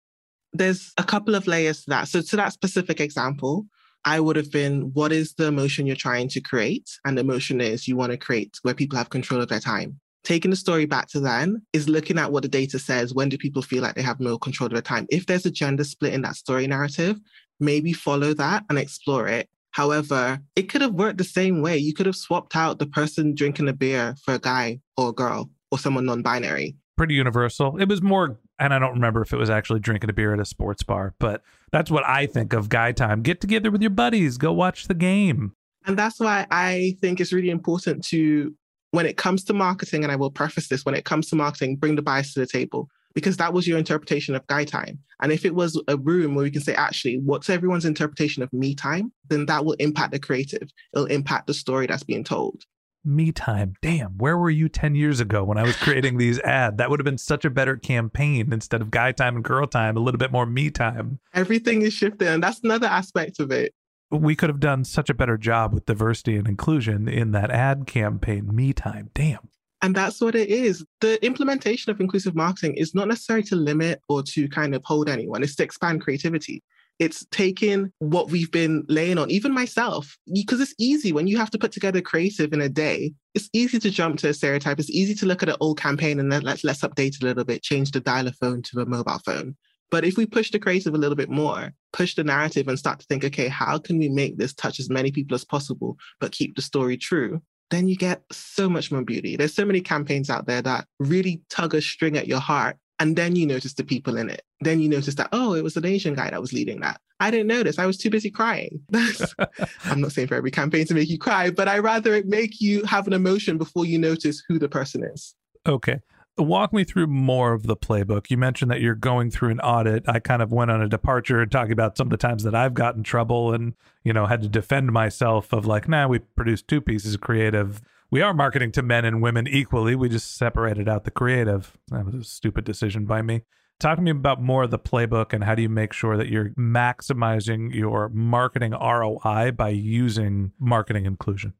There's 0.53 0.93
a 0.99 1.05
couple 1.05 1.35
of 1.35 1.47
layers 1.47 1.85
to 1.85 1.91
that. 1.91 2.09
So, 2.09 2.21
to 2.21 2.37
that 2.37 2.53
specific 2.53 3.01
example, 3.01 3.67
I 4.05 4.21
would 4.21 4.37
have 4.37 4.51
been 4.51 4.93
what 4.95 5.13
is 5.13 5.35
the 5.35 5.47
emotion 5.47 5.87
you're 5.87 5.97
trying 5.97 6.29
to 6.31 6.41
create? 6.41 6.89
And 7.05 7.17
the 7.17 7.23
emotion 7.23 7.61
is 7.61 7.89
you 7.89 7.97
want 7.97 8.13
to 8.13 8.19
create 8.19 8.59
where 8.63 8.75
people 8.75 8.99
have 8.99 9.11
control 9.11 9.41
of 9.41 9.49
their 9.49 9.61
time. 9.61 10.01
Taking 10.25 10.51
the 10.51 10.57
story 10.57 10.87
back 10.87 11.09
to 11.09 11.21
then 11.21 11.63
is 11.73 11.89
looking 11.89 12.19
at 12.19 12.33
what 12.33 12.43
the 12.43 12.49
data 12.49 12.79
says. 12.79 13.15
When 13.15 13.29
do 13.29 13.39
people 13.39 13.63
feel 13.63 13.83
like 13.83 13.95
they 13.95 14.03
have 14.03 14.21
more 14.21 14.39
control 14.39 14.67
of 14.67 14.73
their 14.73 14.83
time? 14.83 15.07
If 15.09 15.27
there's 15.27 15.47
a 15.47 15.51
gender 15.51 15.85
split 15.85 16.15
in 16.15 16.23
that 16.23 16.37
story 16.37 16.67
narrative, 16.67 17.21
maybe 17.61 17.93
follow 17.93 18.35
that 18.35 18.65
and 18.69 18.79
explore 18.79 19.29
it. 19.29 19.49
However, 19.77 20.41
it 20.57 20.71
could 20.71 20.81
have 20.81 20.95
worked 20.95 21.19
the 21.19 21.25
same 21.25 21.61
way. 21.61 21.77
You 21.77 21.93
could 21.93 22.07
have 22.07 22.17
swapped 22.17 22.57
out 22.57 22.79
the 22.79 22.87
person 22.87 23.35
drinking 23.35 23.69
a 23.69 23.75
beer 23.75 24.17
for 24.25 24.33
a 24.33 24.39
guy 24.39 24.81
or 24.97 25.11
a 25.11 25.13
girl 25.13 25.51
or 25.71 25.79
someone 25.79 26.07
non 26.07 26.23
binary. 26.23 26.77
Pretty 26.97 27.13
universal. 27.13 27.77
It 27.77 27.87
was 27.87 28.01
more, 28.01 28.39
and 28.59 28.73
I 28.73 28.79
don't 28.79 28.95
remember 28.95 29.21
if 29.21 29.35
it 29.35 29.37
was 29.37 29.51
actually 29.51 29.81
drinking 29.81 30.09
a 30.09 30.15
beer 30.15 30.33
at 30.33 30.41
a 30.41 30.47
sports 30.47 30.83
bar, 30.83 31.15
but 31.19 31.43
that's 31.73 31.91
what 31.91 32.09
I 32.09 32.25
think 32.25 32.55
of 32.55 32.71
guy 32.71 32.93
time. 32.93 33.21
Get 33.21 33.43
together 33.43 33.71
with 33.71 33.83
your 33.83 33.91
buddies, 33.91 34.39
go 34.39 34.51
watch 34.51 34.89
the 34.89 34.95
game. 34.95 35.53
And 35.85 35.99
that's 35.99 36.19
why 36.19 36.47
I 36.51 36.97
think 37.03 37.21
it's 37.21 37.35
really 37.35 37.51
important 37.51 38.03
to, 38.07 38.55
when 38.93 39.05
it 39.05 39.19
comes 39.19 39.45
to 39.45 39.53
marketing, 39.53 40.05
and 40.05 40.11
I 40.11 40.17
will 40.17 40.31
preface 40.31 40.69
this 40.69 40.87
when 40.87 40.95
it 40.95 41.05
comes 41.05 41.29
to 41.29 41.37
marketing, 41.37 41.77
bring 41.77 41.97
the 41.97 42.03
bias 42.03 42.33
to 42.33 42.41
the 42.41 42.47
table 42.47 42.89
because 43.17 43.39
that 43.39 43.55
was 43.55 43.67
your 43.67 43.79
interpretation 43.79 44.35
of 44.35 44.47
guy 44.47 44.63
time. 44.63 44.99
And 45.23 45.33
if 45.33 45.47
it 45.47 45.55
was 45.55 45.83
a 45.89 45.97
room 45.97 46.35
where 46.35 46.43
we 46.43 46.51
can 46.51 46.61
say, 46.61 46.75
actually, 46.75 47.17
what's 47.17 47.49
everyone's 47.49 47.87
interpretation 47.87 48.43
of 48.43 48.53
me 48.53 48.75
time, 48.75 49.11
then 49.29 49.47
that 49.47 49.65
will 49.65 49.73
impact 49.79 50.13
the 50.13 50.19
creative. 50.19 50.69
It'll 50.93 51.07
impact 51.07 51.47
the 51.47 51.55
story 51.55 51.87
that's 51.87 52.03
being 52.03 52.25
told. 52.25 52.65
Me 53.07 53.33
time. 53.33 53.73
Damn, 53.81 54.19
where 54.19 54.37
were 54.37 54.51
you 54.51 54.69
10 54.69 54.95
years 54.95 55.19
ago 55.19 55.45
when 55.45 55.57
I 55.57 55.63
was 55.63 55.77
creating 55.77 56.19
these 56.19 56.39
ads? 56.45 56.77
That 56.77 56.91
would 56.91 57.01
have 57.01 57.07
been 57.07 57.17
such 57.17 57.47
a 57.47 57.51
better 57.51 57.77
campaign 57.77 58.53
instead 58.53 58.83
of 58.83 58.91
guy 58.91 59.13
time 59.13 59.37
and 59.37 59.45
girl 59.45 59.67
time, 59.67 59.97
a 59.97 60.01
little 60.01 60.19
bit 60.19 60.31
more 60.31 60.45
me 60.45 60.71
time. 60.71 61.19
Everything 61.33 61.83
is 61.83 61.95
shifting. 61.95 62.29
And 62.29 62.43
that's 62.43 62.61
another 62.65 62.87
aspect 62.87 63.41
of 63.41 63.51
it. 63.51 63.73
We 64.11 64.37
could 64.37 64.51
have 64.51 64.61
done 64.61 64.85
such 64.85 65.09
a 65.09 65.15
better 65.15 65.39
job 65.39 65.73
with 65.73 65.87
diversity 65.87 66.37
and 66.37 66.47
inclusion 66.47 67.09
in 67.09 67.33
that 67.33 67.51
ad 67.51 67.87
campaign, 67.87 68.55
me 68.55 68.75
time. 68.75 69.09
Damn. 69.15 69.49
And 69.83 69.95
that's 69.95 70.21
what 70.21 70.35
it 70.35 70.49
is. 70.49 70.85
The 71.01 71.25
implementation 71.25 71.91
of 71.91 72.01
inclusive 72.01 72.35
marketing 72.35 72.75
is 72.77 72.95
not 72.95 73.09
necessarily 73.09 73.45
to 73.45 73.57
limit 73.57 74.01
or 74.09 74.23
to 74.23 74.49
kind 74.49 74.75
of 74.75 74.83
hold 74.85 75.09
anyone, 75.09 75.43
it's 75.43 75.57
to 75.57 75.65
expand 75.65 76.01
creativity. 76.01 76.63
It's 76.99 77.27
taking 77.31 77.93
what 77.99 78.31
we've 78.31 78.51
been 78.51 78.85
laying 78.89 79.19
on, 79.19 79.31
even 79.31 79.53
myself, 79.53 80.17
because 80.33 80.63
it's 80.63 80.75
easy 80.79 81.13
when 81.13 81.27
you 81.27 81.37
have 81.37 81.51
to 81.51 81.59
put 81.59 81.73
together 81.73 82.01
creative 82.01 82.55
in 82.55 82.63
a 82.63 82.71
day. 82.71 83.13
It's 83.35 83.51
easy 83.53 83.79
to 83.81 83.91
jump 83.91 84.19
to 84.21 84.31
a 84.31 84.35
stereotype. 84.35 84.81
It's 84.81 84.89
easy 84.89 85.15
to 85.17 85.27
look 85.27 85.43
at 85.43 85.51
an 85.51 85.57
old 85.61 85.79
campaign 85.79 86.19
and 86.19 86.33
then 86.33 86.41
let's 86.41 86.65
let's 86.65 86.81
update 86.81 87.17
it 87.17 87.23
a 87.23 87.27
little 87.27 87.45
bit, 87.45 87.63
change 87.63 87.91
the 87.91 88.01
dialer 88.01 88.35
phone 88.35 88.63
to 88.63 88.81
a 88.81 88.87
mobile 88.87 89.21
phone. 89.27 89.57
But 89.91 90.05
if 90.05 90.17
we 90.17 90.25
push 90.27 90.51
the 90.51 90.59
creative 90.59 90.95
a 90.95 90.99
little 90.99 91.17
bit 91.17 91.31
more, 91.31 91.73
push 91.93 92.15
the 92.15 92.25
narrative 92.25 92.67
and 92.67 92.79
start 92.79 92.99
to 93.01 93.07
think, 93.07 93.25
okay, 93.25 93.49
how 93.49 93.79
can 93.79 93.99
we 93.99 94.09
make 94.09 94.39
this 94.39 94.55
touch 94.55 94.81
as 94.81 94.91
many 94.91 95.13
people 95.13 95.35
as 95.35 95.45
possible, 95.45 95.97
but 96.19 96.33
keep 96.33 96.57
the 96.57 96.63
story 96.63 96.97
true? 96.97 97.43
Then 97.71 97.89
you 97.89 97.97
get 97.97 98.23
so 98.31 98.69
much 98.69 98.93
more 98.93 99.03
beauty. 99.03 99.37
There's 99.37 99.55
so 99.55 99.65
many 99.65 99.81
campaigns 99.81 100.31
out 100.31 100.47
there 100.47 100.63
that 100.63 100.87
really 100.99 101.43
tug 101.51 101.75
a 101.75 101.81
string 101.81 102.17
at 102.17 102.29
your 102.29 102.41
heart. 102.41 102.77
And 102.99 103.17
then 103.17 103.37
you 103.37 103.47
notice 103.47 103.75
the 103.75 103.85
people 103.85 104.17
in 104.17 104.31
it. 104.31 104.43
Then 104.61 104.81
you 104.81 104.89
notice 104.89 105.17
that, 105.17 105.29
oh, 105.33 105.55
it 105.55 105.63
was 105.63 105.77
an 105.77 105.85
Asian 105.85 106.15
guy 106.15 106.31
that 106.31 106.41
was 106.41 106.53
leading 106.53 106.81
that. 106.81 107.01
I 107.21 107.31
didn't 107.31 107.49
notice. 107.49 107.79
I 107.79 107.87
was 107.87 107.99
too 107.99 108.09
busy 108.09 108.31
crying. 108.31 108.81
I'm 109.85 110.01
not 110.01 110.13
saying 110.13 110.29
for 110.29 110.35
every 110.35 110.51
campaign 110.51 110.87
to 110.87 110.95
make 110.95 111.09
you 111.09 111.19
cry, 111.19 111.51
but 111.51 111.69
I 111.69 111.79
rather 111.79 112.15
it 112.15 112.27
make 112.27 112.61
you 112.61 112.85
have 112.85 113.07
an 113.07 113.13
emotion 113.13 113.59
before 113.59 113.85
you 113.85 113.99
notice 113.99 114.43
who 114.49 114.59
the 114.59 114.69
person 114.69 115.03
is. 115.05 115.35
Okay. 115.67 116.01
Walk 116.39 116.73
me 116.73 116.85
through 116.85 117.07
more 117.07 117.55
of 117.55 117.63
the 117.63 117.77
playbook. 117.77 118.31
You 118.31 118.37
mentioned 118.37 118.71
that 118.71 118.83
you're 118.83 118.95
going 118.95 119.31
through 119.31 119.51
an 119.51 119.61
audit. 119.61 120.05
I 120.07 120.19
kind 120.19 120.43
of 120.43 120.53
went 120.53 120.71
on 120.71 120.83
a 120.83 120.89
departure 120.89 121.41
and 121.41 121.51
talking 121.51 121.73
about 121.73 121.97
some 121.97 122.09
of 122.09 122.11
the 122.11 122.19
times 122.19 122.43
that 122.43 122.55
I've 122.55 122.75
gotten 122.75 123.03
trouble 123.03 123.55
and, 123.55 123.75
you 124.05 124.13
know, 124.13 124.27
had 124.27 124.43
to 124.43 124.49
defend 124.49 124.93
myself 124.93 125.53
of 125.55 125.65
like, 125.65 125.89
nah, 125.89 126.07
we 126.07 126.19
produced 126.19 126.69
two 126.69 126.83
pieces 126.83 127.15
of 127.15 127.23
creative. 127.23 127.81
We 128.11 128.21
are 128.21 128.35
marketing 128.35 128.73
to 128.73 128.83
men 128.83 129.07
and 129.07 129.23
women 129.23 129.49
equally. 129.49 129.95
We 129.95 130.11
just 130.11 130.37
separated 130.37 130.89
out 130.91 131.05
the 131.05 131.11
creative. 131.11 131.77
That 131.89 132.05
was 132.05 132.15
a 132.15 132.25
stupid 132.25 132.65
decision 132.65 133.07
by 133.07 133.23
me. 133.23 133.43
Talk 133.81 133.97
to 133.97 134.03
me 134.03 134.11
about 134.11 134.43
more 134.43 134.65
of 134.65 134.71
the 134.71 134.79
playbook 134.79 135.33
and 135.33 135.45
how 135.45 135.55
do 135.55 135.63
you 135.63 135.69
make 135.71 135.95
sure 135.95 136.19
that 136.19 136.29
you're 136.29 136.51
maximizing 136.51 137.75
your 137.75 138.11
marketing 138.11 138.73
ROI 138.73 139.53
by 139.53 139.71
using 139.71 140.53
marketing 140.59 141.07
inclusion? 141.07 141.55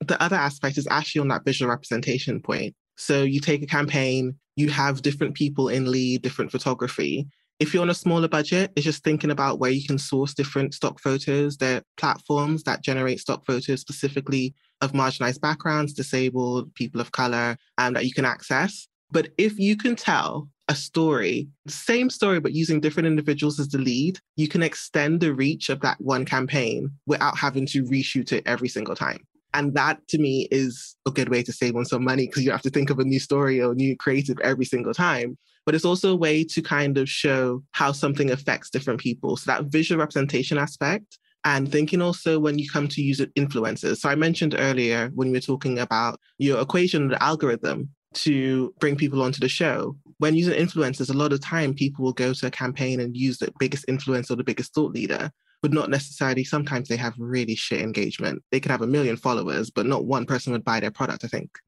The 0.00 0.20
other 0.22 0.36
aspect 0.36 0.78
is 0.78 0.86
actually 0.90 1.20
on 1.20 1.28
that 1.28 1.44
visual 1.44 1.70
representation 1.70 2.40
point. 2.40 2.74
So 2.96 3.22
you 3.22 3.40
take 3.40 3.62
a 3.62 3.66
campaign, 3.66 4.36
you 4.56 4.70
have 4.70 5.02
different 5.02 5.34
people 5.34 5.68
in 5.68 5.90
lead, 5.90 6.22
different 6.22 6.50
photography. 6.50 7.28
If 7.58 7.72
you're 7.72 7.82
on 7.82 7.90
a 7.90 7.94
smaller 7.94 8.28
budget, 8.28 8.72
it's 8.76 8.84
just 8.84 9.02
thinking 9.02 9.30
about 9.30 9.58
where 9.58 9.70
you 9.70 9.86
can 9.86 9.98
source 9.98 10.34
different 10.34 10.74
stock 10.74 11.00
photos. 11.00 11.56
There 11.56 11.78
are 11.78 11.82
platforms 11.96 12.62
that 12.64 12.82
generate 12.82 13.20
stock 13.20 13.46
photos 13.46 13.80
specifically 13.80 14.54
of 14.82 14.92
marginalized 14.92 15.40
backgrounds, 15.40 15.94
disabled, 15.94 16.74
people 16.74 17.00
of 17.00 17.12
color, 17.12 17.56
um, 17.78 17.94
that 17.94 18.04
you 18.04 18.12
can 18.12 18.26
access. 18.26 18.88
But 19.10 19.28
if 19.38 19.58
you 19.58 19.76
can 19.76 19.96
tell 19.96 20.48
a 20.68 20.74
story, 20.74 21.48
same 21.66 22.10
story, 22.10 22.40
but 22.40 22.52
using 22.52 22.80
different 22.80 23.06
individuals 23.06 23.60
as 23.60 23.68
the 23.68 23.78
lead, 23.78 24.18
you 24.36 24.48
can 24.48 24.62
extend 24.62 25.20
the 25.20 25.32
reach 25.32 25.70
of 25.70 25.80
that 25.80 26.00
one 26.00 26.24
campaign 26.24 26.90
without 27.06 27.38
having 27.38 27.66
to 27.66 27.84
reshoot 27.84 28.32
it 28.32 28.42
every 28.46 28.68
single 28.68 28.96
time. 28.96 29.20
And 29.56 29.72
that 29.72 30.06
to 30.08 30.18
me 30.18 30.48
is 30.50 30.96
a 31.06 31.10
good 31.10 31.30
way 31.30 31.42
to 31.42 31.50
save 31.50 31.76
on 31.76 31.86
some 31.86 32.04
money 32.04 32.26
because 32.26 32.44
you 32.44 32.50
have 32.50 32.60
to 32.60 32.70
think 32.70 32.90
of 32.90 32.98
a 32.98 33.04
new 33.04 33.18
story 33.18 33.58
or 33.62 33.74
new 33.74 33.96
creative 33.96 34.38
every 34.40 34.66
single 34.66 34.92
time. 34.92 35.38
But 35.64 35.74
it's 35.74 35.84
also 35.86 36.12
a 36.12 36.16
way 36.16 36.44
to 36.44 36.60
kind 36.60 36.98
of 36.98 37.08
show 37.08 37.62
how 37.72 37.92
something 37.92 38.30
affects 38.30 38.68
different 38.68 39.00
people. 39.00 39.38
So 39.38 39.50
that 39.50 39.64
visual 39.64 39.98
representation 39.98 40.58
aspect 40.58 41.18
and 41.44 41.72
thinking 41.72 42.02
also 42.02 42.38
when 42.38 42.58
you 42.58 42.68
come 42.68 42.86
to 42.88 43.02
use 43.02 43.18
influencers. 43.18 43.96
So 43.96 44.10
I 44.10 44.14
mentioned 44.14 44.54
earlier 44.58 45.10
when 45.14 45.28
we 45.28 45.38
were 45.38 45.40
talking 45.40 45.78
about 45.78 46.20
your 46.36 46.60
equation, 46.60 47.08
the 47.08 47.22
algorithm 47.22 47.88
to 48.14 48.74
bring 48.78 48.94
people 48.94 49.22
onto 49.22 49.40
the 49.40 49.48
show. 49.48 49.96
When 50.18 50.34
using 50.34 50.54
influencers, 50.54 51.08
a 51.08 51.16
lot 51.16 51.32
of 51.32 51.40
time 51.40 51.72
people 51.72 52.04
will 52.04 52.12
go 52.12 52.34
to 52.34 52.46
a 52.46 52.50
campaign 52.50 53.00
and 53.00 53.16
use 53.16 53.38
the 53.38 53.52
biggest 53.58 53.86
influencer 53.86 54.32
or 54.32 54.36
the 54.36 54.44
biggest 54.44 54.74
thought 54.74 54.92
leader 54.92 55.30
but 55.62 55.72
not 55.72 55.90
necessarily. 55.90 56.44
Sometimes 56.44 56.88
they 56.88 56.96
have 56.96 57.14
really 57.18 57.54
shit 57.54 57.80
engagement. 57.80 58.42
They 58.50 58.60
could 58.60 58.70
have 58.70 58.82
a 58.82 58.86
million 58.86 59.16
followers, 59.16 59.70
but 59.70 59.86
not 59.86 60.06
one 60.06 60.26
person 60.26 60.52
would 60.52 60.64
buy 60.64 60.80
their 60.80 60.90
product, 60.90 61.24
I 61.24 61.28
think. 61.28 61.58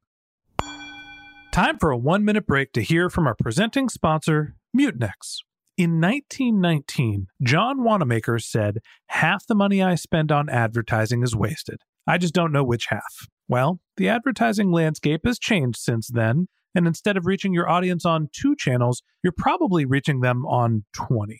Time 1.51 1.77
for 1.79 1.91
a 1.91 1.97
one 1.97 2.23
minute 2.23 2.45
break 2.45 2.73
to 2.73 2.81
hear 2.81 3.09
from 3.09 3.27
our 3.27 3.35
presenting 3.35 3.89
sponsor, 3.89 4.55
Mutinex. 4.77 5.39
In 5.77 6.01
1919, 6.01 7.27
John 7.41 7.83
Wanamaker 7.83 8.37
said, 8.37 8.79
Half 9.07 9.47
the 9.47 9.55
money 9.55 9.81
I 9.81 9.95
spend 9.95 10.31
on 10.31 10.49
advertising 10.49 11.23
is 11.23 11.35
wasted. 11.35 11.81
I 12.05 12.17
just 12.17 12.33
don't 12.33 12.51
know 12.51 12.63
which 12.63 12.87
half. 12.89 13.27
Well, 13.47 13.79
the 13.97 14.09
advertising 14.09 14.71
landscape 14.71 15.21
has 15.25 15.39
changed 15.39 15.79
since 15.79 16.07
then, 16.07 16.49
and 16.75 16.85
instead 16.85 17.17
of 17.17 17.25
reaching 17.25 17.53
your 17.53 17.69
audience 17.69 18.05
on 18.05 18.29
two 18.31 18.55
channels, 18.55 19.01
you're 19.23 19.33
probably 19.35 19.85
reaching 19.85 20.19
them 20.19 20.45
on 20.45 20.85
20. 20.93 21.39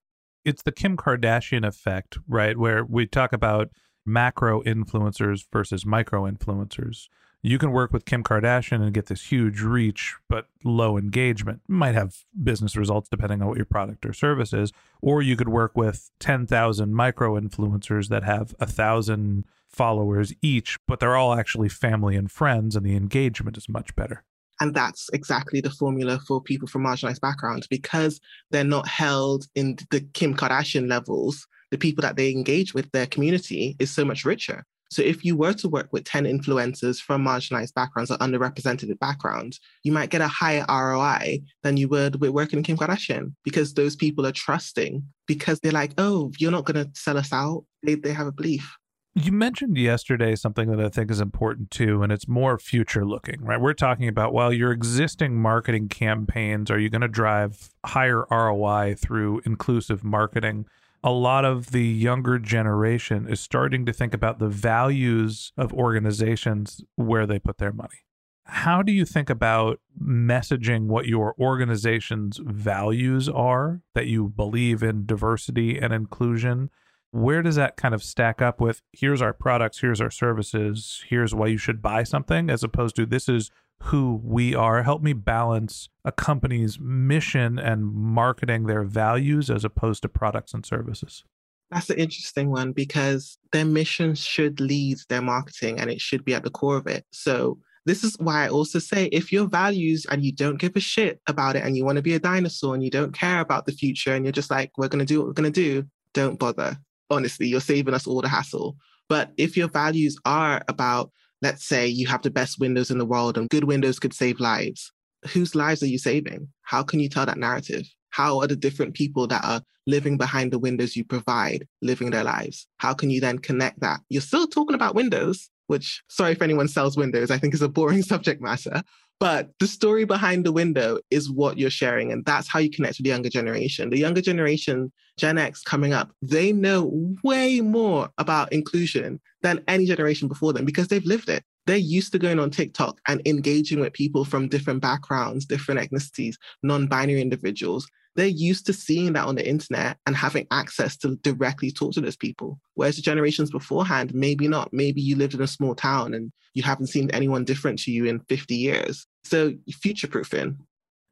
it's 0.45 0.63
the 0.63 0.71
Kim 0.71 0.97
Kardashian 0.97 1.65
effect, 1.65 2.17
right? 2.27 2.57
Where 2.57 2.83
we 2.83 3.05
talk 3.05 3.33
about 3.33 3.69
macro 4.05 4.61
influencers 4.63 5.45
versus 5.51 5.85
micro 5.85 6.29
influencers. 6.29 7.07
You 7.43 7.57
can 7.57 7.71
work 7.71 7.91
with 7.91 8.05
Kim 8.05 8.23
Kardashian 8.23 8.83
and 8.83 8.93
get 8.93 9.07
this 9.07 9.31
huge 9.31 9.61
reach, 9.61 10.15
but 10.29 10.47
low 10.63 10.97
engagement. 10.97 11.61
Might 11.67 11.95
have 11.95 12.17
business 12.43 12.75
results 12.75 13.09
depending 13.09 13.41
on 13.41 13.47
what 13.47 13.57
your 13.57 13.65
product 13.65 14.05
or 14.05 14.13
service 14.13 14.53
is. 14.53 14.71
Or 15.01 15.23
you 15.23 15.35
could 15.35 15.49
work 15.49 15.75
with 15.75 16.11
10,000 16.19 16.93
micro 16.93 17.39
influencers 17.39 18.09
that 18.09 18.23
have 18.23 18.53
a 18.59 18.67
thousand 18.67 19.45
followers 19.67 20.33
each, 20.41 20.77
but 20.87 20.99
they're 20.99 21.15
all 21.15 21.33
actually 21.33 21.69
family 21.69 22.15
and 22.15 22.29
friends, 22.29 22.75
and 22.75 22.85
the 22.85 22.95
engagement 22.95 23.57
is 23.57 23.69
much 23.69 23.95
better. 23.95 24.23
And 24.61 24.75
that's 24.75 25.09
exactly 25.11 25.59
the 25.59 25.71
formula 25.71 26.19
for 26.27 26.39
people 26.39 26.67
from 26.67 26.83
marginalized 26.83 27.19
backgrounds 27.19 27.65
because 27.65 28.21
they're 28.51 28.63
not 28.63 28.87
held 28.87 29.47
in 29.55 29.75
the 29.89 30.01
Kim 30.13 30.35
Kardashian 30.35 30.87
levels. 30.87 31.47
The 31.71 31.79
people 31.79 32.03
that 32.03 32.15
they 32.15 32.31
engage 32.31 32.73
with, 32.75 32.89
their 32.91 33.07
community 33.07 33.75
is 33.79 33.89
so 33.89 34.05
much 34.05 34.23
richer. 34.23 34.63
So 34.91 35.01
if 35.01 35.25
you 35.25 35.35
were 35.35 35.53
to 35.53 35.69
work 35.69 35.87
with 35.91 36.03
10 36.03 36.25
influencers 36.25 36.99
from 36.99 37.25
marginalized 37.25 37.73
backgrounds 37.73 38.11
or 38.11 38.17
underrepresented 38.17 38.99
backgrounds, 38.99 39.59
you 39.83 39.91
might 39.91 40.09
get 40.11 40.21
a 40.21 40.27
higher 40.27 40.65
ROI 40.69 41.39
than 41.63 41.77
you 41.77 41.87
would 41.87 42.21
with 42.21 42.31
working 42.31 42.59
in 42.59 42.63
Kim 42.63 42.77
Kardashian 42.77 43.33
because 43.43 43.73
those 43.73 43.95
people 43.95 44.27
are 44.27 44.33
trusting 44.33 45.01
because 45.27 45.59
they're 45.61 45.71
like, 45.71 45.93
oh, 45.97 46.31
you're 46.37 46.51
not 46.51 46.65
going 46.65 46.85
to 46.85 46.91
sell 46.93 47.17
us 47.17 47.33
out. 47.33 47.63
They, 47.83 47.95
they 47.95 48.11
have 48.11 48.27
a 48.27 48.31
belief. 48.31 48.77
You 49.13 49.33
mentioned 49.33 49.77
yesterday 49.77 50.35
something 50.37 50.71
that 50.71 50.79
I 50.79 50.87
think 50.87 51.11
is 51.11 51.19
important 51.19 51.69
too, 51.69 52.01
and 52.01 52.13
it's 52.13 52.29
more 52.29 52.57
future 52.57 53.05
looking, 53.05 53.41
right? 53.41 53.59
We're 53.59 53.73
talking 53.73 54.07
about, 54.07 54.33
well, 54.33 54.53
your 54.53 54.71
existing 54.71 55.35
marketing 55.35 55.89
campaigns, 55.89 56.71
are 56.71 56.79
you 56.79 56.89
going 56.89 57.01
to 57.01 57.09
drive 57.09 57.71
higher 57.85 58.25
ROI 58.31 58.95
through 58.95 59.41
inclusive 59.45 60.05
marketing? 60.05 60.65
A 61.03 61.11
lot 61.11 61.43
of 61.43 61.71
the 61.71 61.83
younger 61.83 62.39
generation 62.39 63.27
is 63.27 63.41
starting 63.41 63.85
to 63.85 63.91
think 63.91 64.13
about 64.13 64.39
the 64.39 64.47
values 64.47 65.51
of 65.57 65.73
organizations 65.73 66.81
where 66.95 67.27
they 67.27 67.39
put 67.39 67.57
their 67.57 67.73
money. 67.73 68.05
How 68.45 68.81
do 68.81 68.93
you 68.93 69.03
think 69.05 69.29
about 69.29 69.81
messaging 70.01 70.87
what 70.87 71.05
your 71.05 71.35
organization's 71.37 72.39
values 72.41 73.27
are 73.27 73.81
that 73.93 74.07
you 74.07 74.29
believe 74.29 74.81
in 74.81 75.05
diversity 75.05 75.77
and 75.77 75.91
inclusion? 75.91 76.69
Where 77.11 77.41
does 77.41 77.55
that 77.57 77.77
kind 77.77 77.93
of 77.93 78.03
stack 78.03 78.41
up 78.41 78.61
with 78.61 78.81
here's 78.93 79.21
our 79.21 79.33
products, 79.33 79.79
here's 79.79 80.01
our 80.01 80.09
services, 80.09 81.03
here's 81.07 81.35
why 81.35 81.47
you 81.47 81.57
should 81.57 81.81
buy 81.81 82.03
something, 82.03 82.49
as 82.49 82.63
opposed 82.63 82.95
to 82.95 83.05
this 83.05 83.27
is 83.27 83.51
who 83.83 84.21
we 84.23 84.55
are? 84.55 84.83
Help 84.83 85.01
me 85.01 85.13
balance 85.13 85.89
a 86.05 86.11
company's 86.11 86.79
mission 86.79 87.59
and 87.59 87.85
marketing 87.85 88.65
their 88.65 88.83
values 88.83 89.49
as 89.49 89.65
opposed 89.65 90.03
to 90.03 90.09
products 90.09 90.53
and 90.53 90.65
services. 90.65 91.23
That's 91.69 91.89
an 91.89 91.97
interesting 91.97 92.49
one 92.49 92.73
because 92.73 93.37
their 93.51 93.65
mission 93.65 94.15
should 94.15 94.59
lead 94.59 94.97
their 95.09 95.21
marketing 95.21 95.79
and 95.79 95.89
it 95.89 96.01
should 96.01 96.23
be 96.23 96.33
at 96.33 96.43
the 96.43 96.49
core 96.49 96.77
of 96.77 96.87
it. 96.87 97.05
So 97.11 97.59
This 97.85 98.03
is 98.03 98.15
why 98.19 98.45
I 98.45 98.49
also 98.49 98.79
say 98.79 99.05
if 99.05 99.31
your 99.31 99.47
values 99.47 100.05
and 100.09 100.23
you 100.23 100.31
don't 100.31 100.57
give 100.57 100.75
a 100.75 100.79
shit 100.79 101.19
about 101.27 101.55
it 101.55 101.63
and 101.63 101.75
you 101.75 101.83
want 101.83 101.95
to 101.95 102.03
be 102.03 102.13
a 102.13 102.19
dinosaur 102.19 102.75
and 102.75 102.83
you 102.83 102.91
don't 102.91 103.13
care 103.13 103.39
about 103.39 103.65
the 103.65 103.71
future 103.71 104.13
and 104.13 104.23
you're 104.23 104.31
just 104.31 104.51
like, 104.51 104.71
we're 104.77 104.87
going 104.87 104.99
to 104.99 105.05
do 105.05 105.19
what 105.19 105.27
we're 105.27 105.33
going 105.33 105.51
to 105.51 105.61
do, 105.61 105.87
don't 106.13 106.37
bother. 106.37 106.77
Honestly, 107.11 107.47
you're 107.47 107.61
saving 107.61 107.93
us 107.93 108.07
all 108.07 108.21
the 108.21 108.27
hassle. 108.27 108.75
But 109.09 109.31
if 109.37 109.57
your 109.57 109.67
values 109.67 110.17
are 110.25 110.63
about, 110.67 111.11
let's 111.41 111.67
say 111.67 111.85
you 111.85 112.07
have 112.07 112.21
the 112.21 112.31
best 112.31 112.59
windows 112.59 112.89
in 112.89 112.97
the 112.97 113.05
world 113.05 113.37
and 113.37 113.49
good 113.49 113.65
windows 113.65 113.99
could 113.99 114.13
save 114.13 114.39
lives, 114.39 114.91
whose 115.31 115.53
lives 115.53 115.83
are 115.83 115.87
you 115.87 115.97
saving? 115.97 116.47
How 116.63 116.81
can 116.81 116.99
you 116.99 117.09
tell 117.09 117.25
that 117.25 117.37
narrative? 117.37 117.85
How 118.11 118.39
are 118.39 118.47
the 118.47 118.55
different 118.55 118.93
people 118.93 119.27
that 119.27 119.43
are 119.43 119.61
living 119.87 120.17
behind 120.17 120.51
the 120.51 120.59
windows 120.59 120.95
you 120.95 121.03
provide 121.03 121.67
living 121.81 122.11
their 122.11 122.23
lives? 122.23 122.67
How 122.77 122.93
can 122.93 123.09
you 123.09 123.19
then 123.21 123.39
connect 123.39 123.81
that? 123.81 124.01
You're 124.09 124.21
still 124.21 124.47
talking 124.47 124.75
about 124.75 124.95
windows, 124.95 125.49
which, 125.71 126.03
sorry 126.09 126.33
if 126.33 126.41
anyone 126.41 126.67
sells 126.67 126.97
windows, 126.97 127.31
I 127.31 127.37
think 127.37 127.53
is 127.53 127.61
a 127.61 127.69
boring 127.69 128.01
subject 128.13 128.41
matter. 128.41 128.83
But 129.19 129.51
the 129.59 129.67
story 129.67 130.03
behind 130.03 130.45
the 130.45 130.51
window 130.51 130.99
is 131.09 131.29
what 131.29 131.57
you're 131.57 131.69
sharing. 131.69 132.11
And 132.11 132.25
that's 132.25 132.47
how 132.47 132.59
you 132.59 132.69
connect 132.69 132.97
with 132.97 133.05
the 133.05 133.11
younger 133.11 133.29
generation. 133.29 133.89
The 133.89 133.99
younger 133.99 134.21
generation, 134.21 134.91
Gen 135.17 135.37
X 135.37 135.61
coming 135.61 135.93
up, 135.93 136.11
they 136.21 136.51
know 136.51 136.91
way 137.23 137.61
more 137.61 138.09
about 138.17 138.51
inclusion 138.51 139.21
than 139.43 139.63
any 139.67 139.85
generation 139.85 140.27
before 140.27 140.53
them 140.53 140.65
because 140.65 140.87
they've 140.87 141.05
lived 141.05 141.29
it 141.29 141.43
they're 141.67 141.77
used 141.77 142.11
to 142.11 142.19
going 142.19 142.39
on 142.39 142.49
TikTok 142.49 142.99
and 143.07 143.21
engaging 143.25 143.79
with 143.79 143.93
people 143.93 144.25
from 144.25 144.47
different 144.47 144.81
backgrounds, 144.81 145.45
different 145.45 145.79
ethnicities, 145.79 146.35
non 146.63 146.87
binary 146.87 147.21
individuals. 147.21 147.87
They're 148.15 148.27
used 148.27 148.65
to 148.65 148.73
seeing 148.73 149.13
that 149.13 149.25
on 149.25 149.35
the 149.35 149.47
internet 149.47 149.97
and 150.05 150.15
having 150.15 150.47
access 150.51 150.97
to 150.97 151.15
directly 151.17 151.71
talk 151.71 151.93
to 151.93 152.01
those 152.01 152.17
people. 152.17 152.59
Whereas 152.73 152.97
the 152.97 153.01
generations 153.01 153.51
beforehand, 153.51 154.13
maybe 154.13 154.47
not. 154.47 154.69
Maybe 154.73 155.01
you 155.01 155.15
lived 155.15 155.33
in 155.33 155.41
a 155.41 155.47
small 155.47 155.75
town 155.75 156.13
and 156.13 156.31
you 156.53 156.63
haven't 156.63 156.87
seen 156.87 157.09
anyone 157.11 157.45
different 157.45 157.79
to 157.79 157.91
you 157.91 158.05
in 158.05 158.19
50 158.21 158.55
years. 158.55 159.07
So, 159.23 159.53
future 159.71 160.07
proofing. 160.07 160.57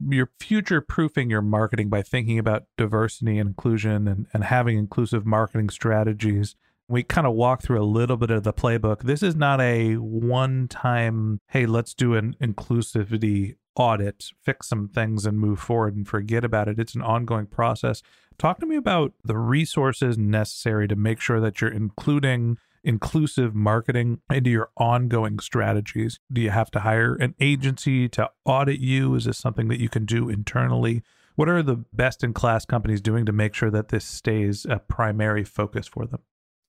You're 0.05 0.31
future 0.39 0.81
proofing 0.81 1.29
your 1.29 1.41
marketing 1.41 1.89
by 1.89 2.01
thinking 2.01 2.39
about 2.39 2.63
diversity 2.77 3.37
and 3.37 3.49
inclusion 3.49 4.07
and, 4.07 4.27
and 4.33 4.45
having 4.45 4.77
inclusive 4.77 5.25
marketing 5.25 5.69
strategies 5.69 6.55
we 6.89 7.03
kind 7.03 7.27
of 7.27 7.33
walk 7.33 7.61
through 7.61 7.79
a 7.79 7.85
little 7.85 8.17
bit 8.17 8.31
of 8.31 8.43
the 8.43 8.51
playbook. 8.51 9.03
This 9.03 9.21
is 9.21 9.35
not 9.35 9.61
a 9.61 9.93
one 9.95 10.67
time, 10.67 11.39
hey, 11.49 11.67
let's 11.67 11.93
do 11.93 12.15
an 12.15 12.35
inclusivity 12.41 13.55
audit, 13.75 14.25
fix 14.41 14.67
some 14.67 14.89
things 14.89 15.25
and 15.25 15.39
move 15.39 15.59
forward 15.59 15.95
and 15.95 16.07
forget 16.07 16.43
about 16.43 16.67
it. 16.67 16.79
It's 16.79 16.95
an 16.95 17.01
ongoing 17.01 17.45
process. 17.45 18.01
Talk 18.37 18.59
to 18.59 18.65
me 18.65 18.75
about 18.75 19.13
the 19.23 19.37
resources 19.37 20.17
necessary 20.17 20.87
to 20.87 20.95
make 20.95 21.19
sure 21.19 21.39
that 21.39 21.61
you're 21.61 21.71
including 21.71 22.57
inclusive 22.83 23.53
marketing 23.53 24.21
into 24.29 24.49
your 24.49 24.69
ongoing 24.77 25.39
strategies. 25.39 26.19
Do 26.31 26.39
you 26.41 26.49
have 26.49 26.71
to 26.71 26.79
hire 26.79 27.15
an 27.15 27.35
agency 27.39 28.07
to 28.09 28.29
audit 28.45 28.79
you? 28.79 29.15
Is 29.15 29.25
this 29.25 29.37
something 29.37 29.67
that 29.67 29.81
you 29.81 29.89
can 29.89 30.05
do 30.05 30.29
internally? 30.29 31.03
What 31.35 31.49
are 31.49 31.61
the 31.61 31.83
best 31.93 32.23
in 32.23 32.33
class 32.33 32.65
companies 32.65 33.01
doing 33.01 33.25
to 33.25 33.31
make 33.31 33.53
sure 33.53 33.71
that 33.71 33.89
this 33.89 34.05
stays 34.05 34.65
a 34.65 34.79
primary 34.79 35.43
focus 35.43 35.87
for 35.87 36.05
them? 36.05 36.21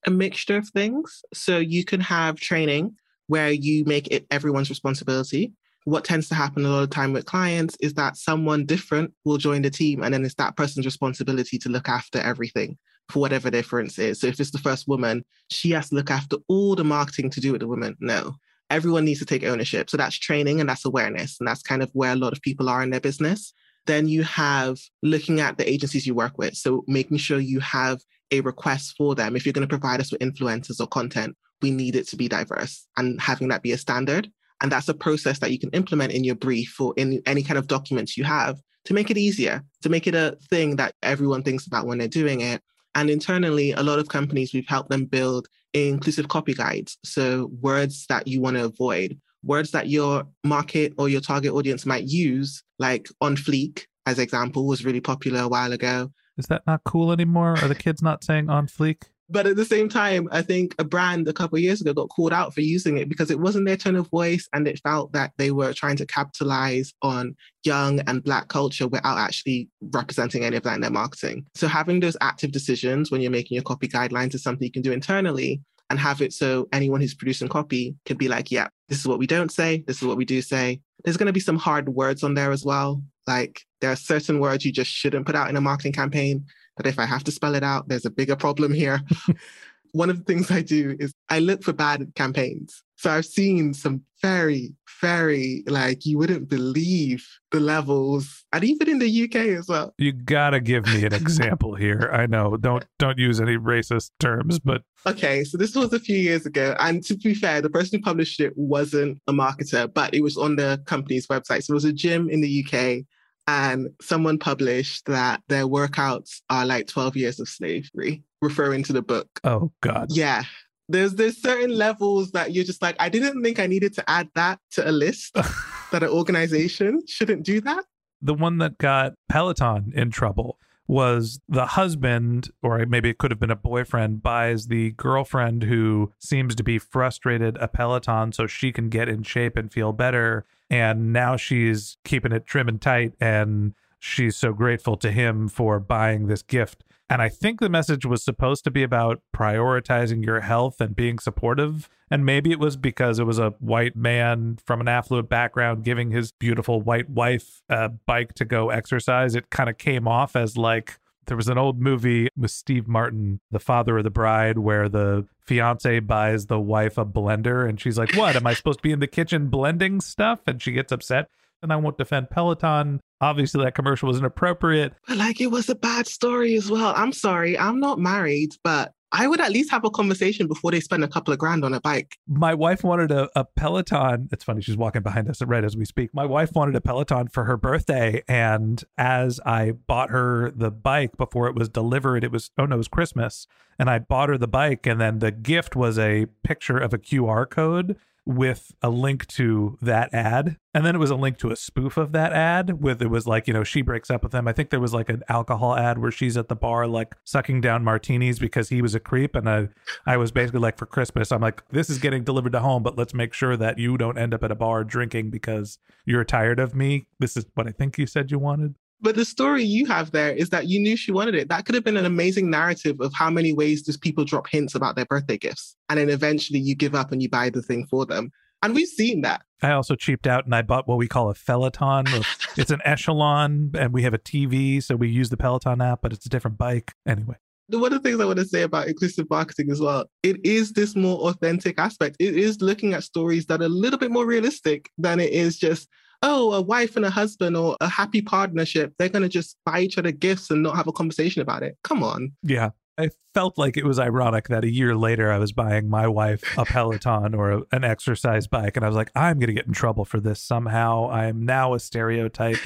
a 0.06 0.10
mixture 0.10 0.56
of 0.56 0.68
things. 0.68 1.22
So 1.32 1.58
you 1.58 1.84
can 1.84 2.00
have 2.00 2.36
training 2.36 2.96
where 3.26 3.50
you 3.50 3.84
make 3.84 4.08
it 4.08 4.26
everyone's 4.30 4.70
responsibility. 4.70 5.52
What 5.90 6.04
tends 6.04 6.28
to 6.28 6.36
happen 6.36 6.64
a 6.64 6.68
lot 6.68 6.84
of 6.84 6.90
time 6.90 7.12
with 7.12 7.26
clients 7.26 7.76
is 7.80 7.94
that 7.94 8.16
someone 8.16 8.64
different 8.64 9.12
will 9.24 9.38
join 9.38 9.62
the 9.62 9.70
team 9.70 10.04
and 10.04 10.14
then 10.14 10.24
it's 10.24 10.36
that 10.36 10.56
person's 10.56 10.86
responsibility 10.86 11.58
to 11.58 11.68
look 11.68 11.88
after 11.88 12.20
everything 12.20 12.78
for 13.08 13.18
whatever 13.18 13.50
difference 13.50 13.98
is. 13.98 14.20
So 14.20 14.28
if 14.28 14.38
it's 14.38 14.52
the 14.52 14.58
first 14.58 14.86
woman, 14.86 15.24
she 15.50 15.72
has 15.72 15.88
to 15.88 15.96
look 15.96 16.08
after 16.08 16.36
all 16.46 16.76
the 16.76 16.84
marketing 16.84 17.28
to 17.30 17.40
do 17.40 17.50
with 17.50 17.60
the 17.60 17.66
woman. 17.66 17.96
No. 17.98 18.36
Everyone 18.70 19.04
needs 19.04 19.18
to 19.18 19.26
take 19.26 19.42
ownership. 19.42 19.90
So 19.90 19.96
that's 19.96 20.16
training 20.16 20.60
and 20.60 20.68
that's 20.68 20.84
awareness. 20.84 21.38
And 21.40 21.48
that's 21.48 21.62
kind 21.62 21.82
of 21.82 21.90
where 21.92 22.12
a 22.12 22.16
lot 22.16 22.32
of 22.32 22.40
people 22.40 22.68
are 22.68 22.84
in 22.84 22.90
their 22.90 23.00
business. 23.00 23.52
Then 23.88 24.06
you 24.06 24.22
have 24.22 24.78
looking 25.02 25.40
at 25.40 25.58
the 25.58 25.68
agencies 25.68 26.06
you 26.06 26.14
work 26.14 26.38
with. 26.38 26.54
So 26.54 26.84
making 26.86 27.16
sure 27.16 27.40
you 27.40 27.58
have 27.58 27.98
a 28.30 28.42
request 28.42 28.94
for 28.96 29.16
them. 29.16 29.34
If 29.34 29.44
you're 29.44 29.52
going 29.52 29.66
to 29.66 29.78
provide 29.78 30.00
us 30.00 30.12
with 30.12 30.20
influencers 30.20 30.80
or 30.80 30.86
content, 30.86 31.36
we 31.62 31.72
need 31.72 31.96
it 31.96 32.06
to 32.08 32.16
be 32.16 32.28
diverse 32.28 32.86
and 32.96 33.20
having 33.20 33.48
that 33.48 33.62
be 33.62 33.72
a 33.72 33.78
standard. 33.78 34.30
And 34.60 34.70
that's 34.70 34.88
a 34.88 34.94
process 34.94 35.38
that 35.38 35.50
you 35.50 35.58
can 35.58 35.70
implement 35.70 36.12
in 36.12 36.24
your 36.24 36.34
brief 36.34 36.80
or 36.80 36.92
in 36.96 37.22
any 37.26 37.42
kind 37.42 37.58
of 37.58 37.66
documents 37.66 38.16
you 38.16 38.24
have 38.24 38.60
to 38.84 38.94
make 38.94 39.10
it 39.10 39.18
easier, 39.18 39.62
to 39.82 39.88
make 39.88 40.06
it 40.06 40.14
a 40.14 40.36
thing 40.50 40.76
that 40.76 40.94
everyone 41.02 41.42
thinks 41.42 41.66
about 41.66 41.86
when 41.86 41.98
they're 41.98 42.08
doing 42.08 42.40
it. 42.40 42.62
And 42.94 43.08
internally, 43.08 43.72
a 43.72 43.82
lot 43.82 43.98
of 43.98 44.08
companies, 44.08 44.52
we've 44.52 44.66
helped 44.66 44.90
them 44.90 45.04
build 45.04 45.46
inclusive 45.74 46.28
copy 46.28 46.54
guides. 46.54 46.98
So, 47.04 47.50
words 47.60 48.06
that 48.08 48.26
you 48.26 48.40
want 48.40 48.56
to 48.56 48.64
avoid, 48.64 49.18
words 49.44 49.70
that 49.70 49.88
your 49.88 50.24
market 50.44 50.92
or 50.98 51.08
your 51.08 51.20
target 51.20 51.52
audience 51.52 51.86
might 51.86 52.04
use, 52.04 52.62
like 52.78 53.08
on 53.20 53.36
fleek, 53.36 53.84
as 54.06 54.18
example, 54.18 54.66
was 54.66 54.84
really 54.84 55.00
popular 55.00 55.40
a 55.42 55.48
while 55.48 55.72
ago. 55.72 56.10
Is 56.36 56.46
that 56.46 56.62
not 56.66 56.82
cool 56.84 57.12
anymore? 57.12 57.52
Are 57.62 57.68
the 57.68 57.74
kids 57.74 58.02
not 58.02 58.24
saying 58.24 58.50
on 58.50 58.66
fleek? 58.66 59.02
But 59.30 59.46
at 59.46 59.56
the 59.56 59.64
same 59.64 59.88
time, 59.88 60.28
I 60.32 60.42
think 60.42 60.74
a 60.78 60.84
brand 60.84 61.28
a 61.28 61.32
couple 61.32 61.56
of 61.56 61.62
years 61.62 61.80
ago 61.80 61.92
got 61.92 62.08
called 62.08 62.32
out 62.32 62.52
for 62.52 62.62
using 62.62 62.98
it 62.98 63.08
because 63.08 63.30
it 63.30 63.38
wasn't 63.38 63.66
their 63.66 63.76
tone 63.76 63.96
of 63.96 64.08
voice 64.08 64.48
and 64.52 64.66
it 64.66 64.80
felt 64.80 65.12
that 65.12 65.32
they 65.38 65.52
were 65.52 65.72
trying 65.72 65.96
to 65.96 66.06
capitalize 66.06 66.92
on 67.02 67.36
young 67.64 68.00
and 68.00 68.24
Black 68.24 68.48
culture 68.48 68.88
without 68.88 69.18
actually 69.18 69.68
representing 69.92 70.44
any 70.44 70.56
of 70.56 70.64
that 70.64 70.74
in 70.74 70.80
their 70.80 70.90
marketing. 70.90 71.46
So 71.54 71.68
having 71.68 72.00
those 72.00 72.16
active 72.20 72.50
decisions 72.50 73.10
when 73.10 73.20
you're 73.20 73.30
making 73.30 73.54
your 73.54 73.64
copy 73.64 73.86
guidelines 73.86 74.34
is 74.34 74.42
something 74.42 74.66
you 74.66 74.72
can 74.72 74.82
do 74.82 74.92
internally 74.92 75.60
and 75.90 75.98
have 75.98 76.22
it 76.22 76.32
so 76.32 76.68
anyone 76.72 77.00
who's 77.00 77.14
producing 77.14 77.48
copy 77.48 77.96
can 78.06 78.16
be 78.16 78.28
like, 78.28 78.50
yeah, 78.50 78.68
this 78.88 78.98
is 78.98 79.06
what 79.06 79.18
we 79.18 79.26
don't 79.26 79.52
say, 79.52 79.84
this 79.86 79.96
is 79.96 80.06
what 80.06 80.16
we 80.16 80.24
do 80.24 80.40
say. 80.40 80.80
There's 81.04 81.16
going 81.16 81.26
to 81.26 81.32
be 81.32 81.40
some 81.40 81.58
hard 81.58 81.88
words 81.88 82.22
on 82.22 82.34
there 82.34 82.52
as 82.52 82.64
well. 82.64 83.02
Like 83.26 83.60
there 83.80 83.90
are 83.90 83.96
certain 83.96 84.40
words 84.40 84.64
you 84.64 84.72
just 84.72 84.90
shouldn't 84.90 85.26
put 85.26 85.34
out 85.34 85.50
in 85.50 85.56
a 85.56 85.60
marketing 85.60 85.92
campaign. 85.92 86.46
But 86.76 86.86
if 86.86 86.98
I 86.98 87.06
have 87.06 87.24
to 87.24 87.32
spell 87.32 87.54
it 87.54 87.62
out, 87.62 87.88
there's 87.88 88.06
a 88.06 88.10
bigger 88.10 88.36
problem 88.36 88.72
here. 88.72 89.02
One 89.92 90.08
of 90.08 90.18
the 90.18 90.24
things 90.24 90.50
I 90.50 90.62
do 90.62 90.96
is 91.00 91.12
I 91.28 91.40
look 91.40 91.64
for 91.64 91.72
bad 91.72 92.12
campaigns. 92.14 92.82
So 92.96 93.10
I've 93.10 93.26
seen 93.26 93.74
some 93.74 94.02
very, 94.22 94.74
very 95.00 95.64
like 95.66 96.04
you 96.04 96.18
wouldn't 96.18 96.48
believe 96.48 97.26
the 97.50 97.58
levels, 97.58 98.44
and 98.52 98.62
even 98.62 98.88
in 98.90 98.98
the 98.98 99.24
UK 99.24 99.36
as 99.58 99.68
well. 99.68 99.94
You 99.96 100.12
gotta 100.12 100.60
give 100.60 100.84
me 100.86 101.04
an 101.04 101.14
example 101.14 101.74
here. 101.74 102.10
I 102.12 102.26
know, 102.26 102.56
don't 102.56 102.84
don't 102.98 103.18
use 103.18 103.40
any 103.40 103.56
racist 103.56 104.10
terms, 104.20 104.58
but 104.58 104.82
okay. 105.06 105.44
So 105.44 105.56
this 105.56 105.74
was 105.74 105.92
a 105.92 105.98
few 105.98 106.18
years 106.18 106.44
ago, 106.44 106.76
and 106.78 107.02
to 107.04 107.16
be 107.16 107.34
fair, 107.34 107.62
the 107.62 107.70
person 107.70 107.98
who 107.98 108.02
published 108.02 108.38
it 108.38 108.52
wasn't 108.56 109.18
a 109.26 109.32
marketer, 109.32 109.92
but 109.92 110.12
it 110.12 110.22
was 110.22 110.36
on 110.36 110.56
the 110.56 110.82
company's 110.84 111.26
website. 111.26 111.64
So 111.64 111.72
it 111.72 111.74
was 111.74 111.84
a 111.86 111.92
gym 111.92 112.28
in 112.28 112.42
the 112.42 112.64
UK 112.64 113.06
and 113.50 113.90
someone 114.00 114.38
published 114.38 115.06
that 115.06 115.42
their 115.48 115.64
workouts 115.64 116.40
are 116.50 116.64
like 116.64 116.86
12 116.86 117.16
years 117.16 117.40
of 117.40 117.48
slavery, 117.48 118.22
referring 118.40 118.84
to 118.84 118.92
the 118.92 119.02
book. 119.02 119.28
Oh, 119.42 119.72
God. 119.80 120.08
Yeah. 120.10 120.44
There's 120.88 121.14
there's 121.14 121.40
certain 121.40 121.70
levels 121.70 122.32
that 122.32 122.52
you're 122.52 122.64
just 122.64 122.82
like, 122.82 122.96
I 122.98 123.08
didn't 123.08 123.42
think 123.42 123.58
I 123.58 123.66
needed 123.66 123.94
to 123.94 124.10
add 124.10 124.28
that 124.34 124.58
to 124.72 124.88
a 124.88 124.92
list 124.92 125.34
that 125.92 126.02
an 126.02 126.08
organization 126.08 127.02
shouldn't 127.06 127.44
do 127.44 127.60
that. 127.62 127.84
The 128.22 128.34
one 128.34 128.58
that 128.58 128.78
got 128.78 129.14
Peloton 129.28 129.92
in 129.94 130.10
trouble 130.10 130.58
was 130.86 131.40
the 131.48 131.66
husband, 131.66 132.50
or 132.62 132.84
maybe 132.86 133.10
it 133.10 133.18
could 133.18 133.30
have 133.30 133.40
been 133.40 133.50
a 133.50 133.56
boyfriend, 133.56 134.22
buys 134.22 134.66
the 134.66 134.90
girlfriend 134.92 135.62
who 135.64 136.12
seems 136.18 136.54
to 136.56 136.64
be 136.64 136.78
frustrated 136.78 137.56
a 137.58 137.68
Peloton 137.68 138.32
so 138.32 138.46
she 138.46 138.72
can 138.72 138.88
get 138.88 139.08
in 139.08 139.22
shape 139.22 139.56
and 139.56 139.72
feel 139.72 139.92
better. 139.92 140.44
And 140.70 141.12
now 141.12 141.36
she's 141.36 141.96
keeping 142.04 142.32
it 142.32 142.46
trim 142.46 142.68
and 142.68 142.80
tight. 142.80 143.14
And 143.20 143.74
she's 143.98 144.36
so 144.36 144.52
grateful 144.52 144.96
to 144.96 145.10
him 145.10 145.48
for 145.48 145.78
buying 145.80 146.26
this 146.26 146.42
gift. 146.42 146.84
And 147.10 147.20
I 147.20 147.28
think 147.28 147.58
the 147.58 147.68
message 147.68 148.06
was 148.06 148.22
supposed 148.22 148.62
to 148.62 148.70
be 148.70 148.84
about 148.84 149.20
prioritizing 149.34 150.24
your 150.24 150.42
health 150.42 150.80
and 150.80 150.94
being 150.94 151.18
supportive. 151.18 151.88
And 152.08 152.24
maybe 152.24 152.52
it 152.52 152.60
was 152.60 152.76
because 152.76 153.18
it 153.18 153.24
was 153.24 153.38
a 153.40 153.50
white 153.58 153.96
man 153.96 154.58
from 154.64 154.80
an 154.80 154.86
affluent 154.86 155.28
background 155.28 155.82
giving 155.82 156.12
his 156.12 156.30
beautiful 156.30 156.80
white 156.80 157.10
wife 157.10 157.62
a 157.68 157.88
bike 157.88 158.34
to 158.34 158.44
go 158.44 158.70
exercise. 158.70 159.34
It 159.34 159.50
kind 159.50 159.68
of 159.68 159.76
came 159.76 160.06
off 160.06 160.36
as 160.36 160.56
like 160.56 160.99
there 161.26 161.36
was 161.36 161.48
an 161.48 161.58
old 161.58 161.80
movie 161.80 162.28
with 162.36 162.50
Steve 162.50 162.88
Martin, 162.88 163.40
The 163.50 163.58
Father 163.58 163.98
of 163.98 164.04
the 164.04 164.10
Bride, 164.10 164.58
where 164.58 164.88
the 164.88 165.26
fiance 165.40 166.00
buys 166.00 166.46
the 166.46 166.60
wife 166.60 166.98
a 166.98 167.04
blender 167.04 167.68
and 167.68 167.80
she's 167.80 167.98
like, 167.98 168.14
What? 168.14 168.36
Am 168.36 168.46
I 168.46 168.54
supposed 168.54 168.78
to 168.78 168.82
be 168.82 168.92
in 168.92 169.00
the 169.00 169.06
kitchen 169.06 169.48
blending 169.48 170.00
stuff? 170.00 170.40
And 170.46 170.60
she 170.60 170.72
gets 170.72 170.92
upset 170.92 171.28
and 171.62 171.72
I 171.72 171.76
won't 171.76 171.98
defend 171.98 172.30
Peloton. 172.30 173.00
Obviously, 173.20 173.62
that 173.64 173.74
commercial 173.74 174.08
was 174.08 174.18
inappropriate. 174.18 174.94
But 175.06 175.18
like, 175.18 175.40
it 175.40 175.48
was 175.48 175.68
a 175.68 175.74
bad 175.74 176.06
story 176.06 176.56
as 176.56 176.70
well. 176.70 176.92
I'm 176.96 177.12
sorry, 177.12 177.58
I'm 177.58 177.80
not 177.80 177.98
married, 177.98 178.52
but 178.64 178.92
I 179.12 179.26
would 179.26 179.40
at 179.40 179.50
least 179.50 179.70
have 179.70 179.84
a 179.84 179.90
conversation 179.90 180.46
before 180.46 180.70
they 180.70 180.80
spend 180.80 181.02
a 181.02 181.08
couple 181.08 181.32
of 181.32 181.38
grand 181.38 181.64
on 181.64 181.74
a 181.74 181.80
bike. 181.80 182.16
My 182.28 182.54
wife 182.54 182.84
wanted 182.84 183.10
a, 183.10 183.28
a 183.34 183.44
Peloton. 183.44 184.28
It's 184.30 184.44
funny, 184.44 184.62
she's 184.62 184.76
walking 184.76 185.02
behind 185.02 185.28
us 185.28 185.42
right 185.42 185.64
as 185.64 185.76
we 185.76 185.84
speak. 185.84 186.14
My 186.14 186.24
wife 186.24 186.52
wanted 186.54 186.76
a 186.76 186.80
Peloton 186.80 187.28
for 187.28 187.44
her 187.44 187.56
birthday. 187.56 188.22
And 188.28 188.82
as 188.96 189.40
I 189.44 189.72
bought 189.72 190.10
her 190.10 190.50
the 190.50 190.70
bike 190.70 191.16
before 191.16 191.48
it 191.48 191.56
was 191.56 191.68
delivered, 191.68 192.22
it 192.22 192.30
was, 192.30 192.50
oh 192.56 192.66
no, 192.66 192.76
it 192.76 192.78
was 192.78 192.88
Christmas. 192.88 193.46
And 193.78 193.90
I 193.90 193.98
bought 193.98 194.28
her 194.28 194.38
the 194.38 194.46
bike. 194.46 194.86
And 194.86 195.00
then 195.00 195.18
the 195.18 195.32
gift 195.32 195.74
was 195.74 195.98
a 195.98 196.26
picture 196.44 196.78
of 196.78 196.92
a 196.94 196.98
QR 196.98 197.48
code 197.48 197.96
with 198.26 198.72
a 198.82 198.90
link 198.90 199.26
to 199.26 199.78
that 199.80 200.12
ad. 200.12 200.56
And 200.72 200.86
then 200.86 200.94
it 200.94 200.98
was 200.98 201.10
a 201.10 201.16
link 201.16 201.38
to 201.38 201.50
a 201.50 201.56
spoof 201.56 201.96
of 201.96 202.12
that 202.12 202.32
ad 202.32 202.82
with 202.82 203.02
it 203.02 203.08
was 203.08 203.26
like, 203.26 203.48
you 203.48 203.54
know, 203.54 203.64
she 203.64 203.82
breaks 203.82 204.10
up 204.10 204.22
with 204.22 204.34
him. 204.34 204.46
I 204.46 204.52
think 204.52 204.70
there 204.70 204.80
was 204.80 204.94
like 204.94 205.08
an 205.08 205.22
alcohol 205.28 205.74
ad 205.76 205.98
where 205.98 206.12
she's 206.12 206.36
at 206.36 206.48
the 206.48 206.54
bar 206.54 206.86
like 206.86 207.16
sucking 207.24 207.60
down 207.60 207.82
martinis 207.82 208.38
because 208.38 208.68
he 208.68 208.82
was 208.82 208.94
a 208.94 209.00
creep. 209.00 209.34
And 209.34 209.48
I 209.48 209.68
I 210.06 210.16
was 210.16 210.30
basically 210.30 210.60
like 210.60 210.78
for 210.78 210.86
Christmas, 210.86 211.32
I'm 211.32 211.40
like, 211.40 211.62
this 211.70 211.90
is 211.90 211.98
getting 211.98 212.22
delivered 212.22 212.52
to 212.52 212.60
home, 212.60 212.82
but 212.82 212.96
let's 212.96 213.14
make 213.14 213.32
sure 213.32 213.56
that 213.56 213.78
you 213.78 213.98
don't 213.98 214.18
end 214.18 214.34
up 214.34 214.44
at 214.44 214.52
a 214.52 214.56
bar 214.56 214.84
drinking 214.84 215.30
because 215.30 215.78
you're 216.04 216.24
tired 216.24 216.60
of 216.60 216.74
me. 216.74 217.06
This 217.18 217.36
is 217.36 217.46
what 217.54 217.66
I 217.66 217.72
think 217.72 217.98
you 217.98 218.06
said 218.06 218.30
you 218.30 218.38
wanted. 218.38 218.76
But 219.02 219.16
the 219.16 219.24
story 219.24 219.64
you 219.64 219.86
have 219.86 220.10
there 220.10 220.32
is 220.32 220.50
that 220.50 220.68
you 220.68 220.78
knew 220.78 220.96
she 220.96 221.10
wanted 221.10 221.34
it. 221.34 221.48
That 221.48 221.64
could 221.64 221.74
have 221.74 221.84
been 221.84 221.96
an 221.96 222.04
amazing 222.04 222.50
narrative 222.50 223.00
of 223.00 223.12
how 223.14 223.30
many 223.30 223.52
ways 223.52 223.82
does 223.82 223.96
people 223.96 224.24
drop 224.24 224.46
hints 224.48 224.74
about 224.74 224.94
their 224.94 225.06
birthday 225.06 225.38
gifts. 225.38 225.74
And 225.88 225.98
then 225.98 226.10
eventually 226.10 226.58
you 226.58 226.74
give 226.74 226.94
up 226.94 227.10
and 227.10 227.22
you 227.22 227.28
buy 227.28 227.48
the 227.50 227.62
thing 227.62 227.86
for 227.86 228.04
them. 228.04 228.30
And 228.62 228.74
we've 228.74 228.88
seen 228.88 229.22
that. 229.22 229.42
I 229.62 229.72
also 229.72 229.94
cheaped 229.94 230.26
out 230.26 230.44
and 230.44 230.54
I 230.54 230.62
bought 230.62 230.86
what 230.86 230.98
we 230.98 231.08
call 231.08 231.30
a 231.30 231.34
Peloton. 231.34 232.04
it's 232.56 232.70
an 232.70 232.80
echelon 232.84 233.70
and 233.74 233.92
we 233.92 234.02
have 234.02 234.12
a 234.12 234.18
TV. 234.18 234.82
So 234.82 234.96
we 234.96 235.08
use 235.08 235.30
the 235.30 235.36
Peloton 235.38 235.80
app, 235.80 236.00
but 236.02 236.12
it's 236.12 236.26
a 236.26 236.28
different 236.28 236.58
bike. 236.58 236.92
Anyway. 237.06 237.36
One 237.68 237.92
of 237.92 238.02
the 238.02 238.08
things 238.08 238.20
I 238.20 238.24
want 238.24 238.38
to 238.38 238.44
say 238.44 238.62
about 238.62 238.88
inclusive 238.88 239.30
marketing 239.30 239.70
as 239.70 239.80
well, 239.80 240.06
it 240.22 240.44
is 240.44 240.72
this 240.72 240.96
more 240.96 241.20
authentic 241.30 241.78
aspect. 241.78 242.16
It 242.18 242.36
is 242.36 242.60
looking 242.60 242.94
at 242.94 243.04
stories 243.04 243.46
that 243.46 243.62
are 243.62 243.66
a 243.66 243.68
little 243.68 243.98
bit 243.98 244.10
more 244.10 244.26
realistic 244.26 244.90
than 244.98 245.20
it 245.20 245.30
is 245.30 245.56
just, 245.56 245.88
oh, 246.22 246.52
a 246.52 246.60
wife 246.60 246.96
and 246.96 247.04
a 247.04 247.10
husband 247.10 247.56
or 247.56 247.76
a 247.80 247.88
happy 247.88 248.22
partnership, 248.22 248.94
they're 248.98 249.08
going 249.08 249.22
to 249.22 249.28
just 249.28 249.56
buy 249.64 249.80
each 249.80 249.98
other 249.98 250.12
gifts 250.12 250.50
and 250.50 250.62
not 250.62 250.76
have 250.76 250.86
a 250.86 250.92
conversation 250.92 251.42
about 251.42 251.62
it. 251.62 251.76
Come 251.84 252.02
on. 252.02 252.32
Yeah. 252.42 252.70
I 252.98 253.10
felt 253.32 253.56
like 253.56 253.78
it 253.78 253.86
was 253.86 253.98
ironic 253.98 254.48
that 254.48 254.62
a 254.62 254.70
year 254.70 254.94
later 254.94 255.32
I 255.32 255.38
was 255.38 255.52
buying 255.52 255.88
my 255.88 256.06
wife 256.06 256.44
a 256.58 256.66
Peloton 256.66 257.34
or 257.34 257.50
a, 257.50 257.62
an 257.72 257.82
exercise 257.82 258.46
bike. 258.46 258.76
And 258.76 258.84
I 258.84 258.88
was 258.88 258.96
like, 258.96 259.10
I'm 259.14 259.38
going 259.38 259.48
to 259.48 259.54
get 259.54 259.66
in 259.66 259.72
trouble 259.72 260.04
for 260.04 260.20
this 260.20 260.40
somehow. 260.40 261.06
I 261.06 261.26
am 261.26 261.46
now 261.46 261.72
a 261.72 261.80
stereotype. 261.80 262.58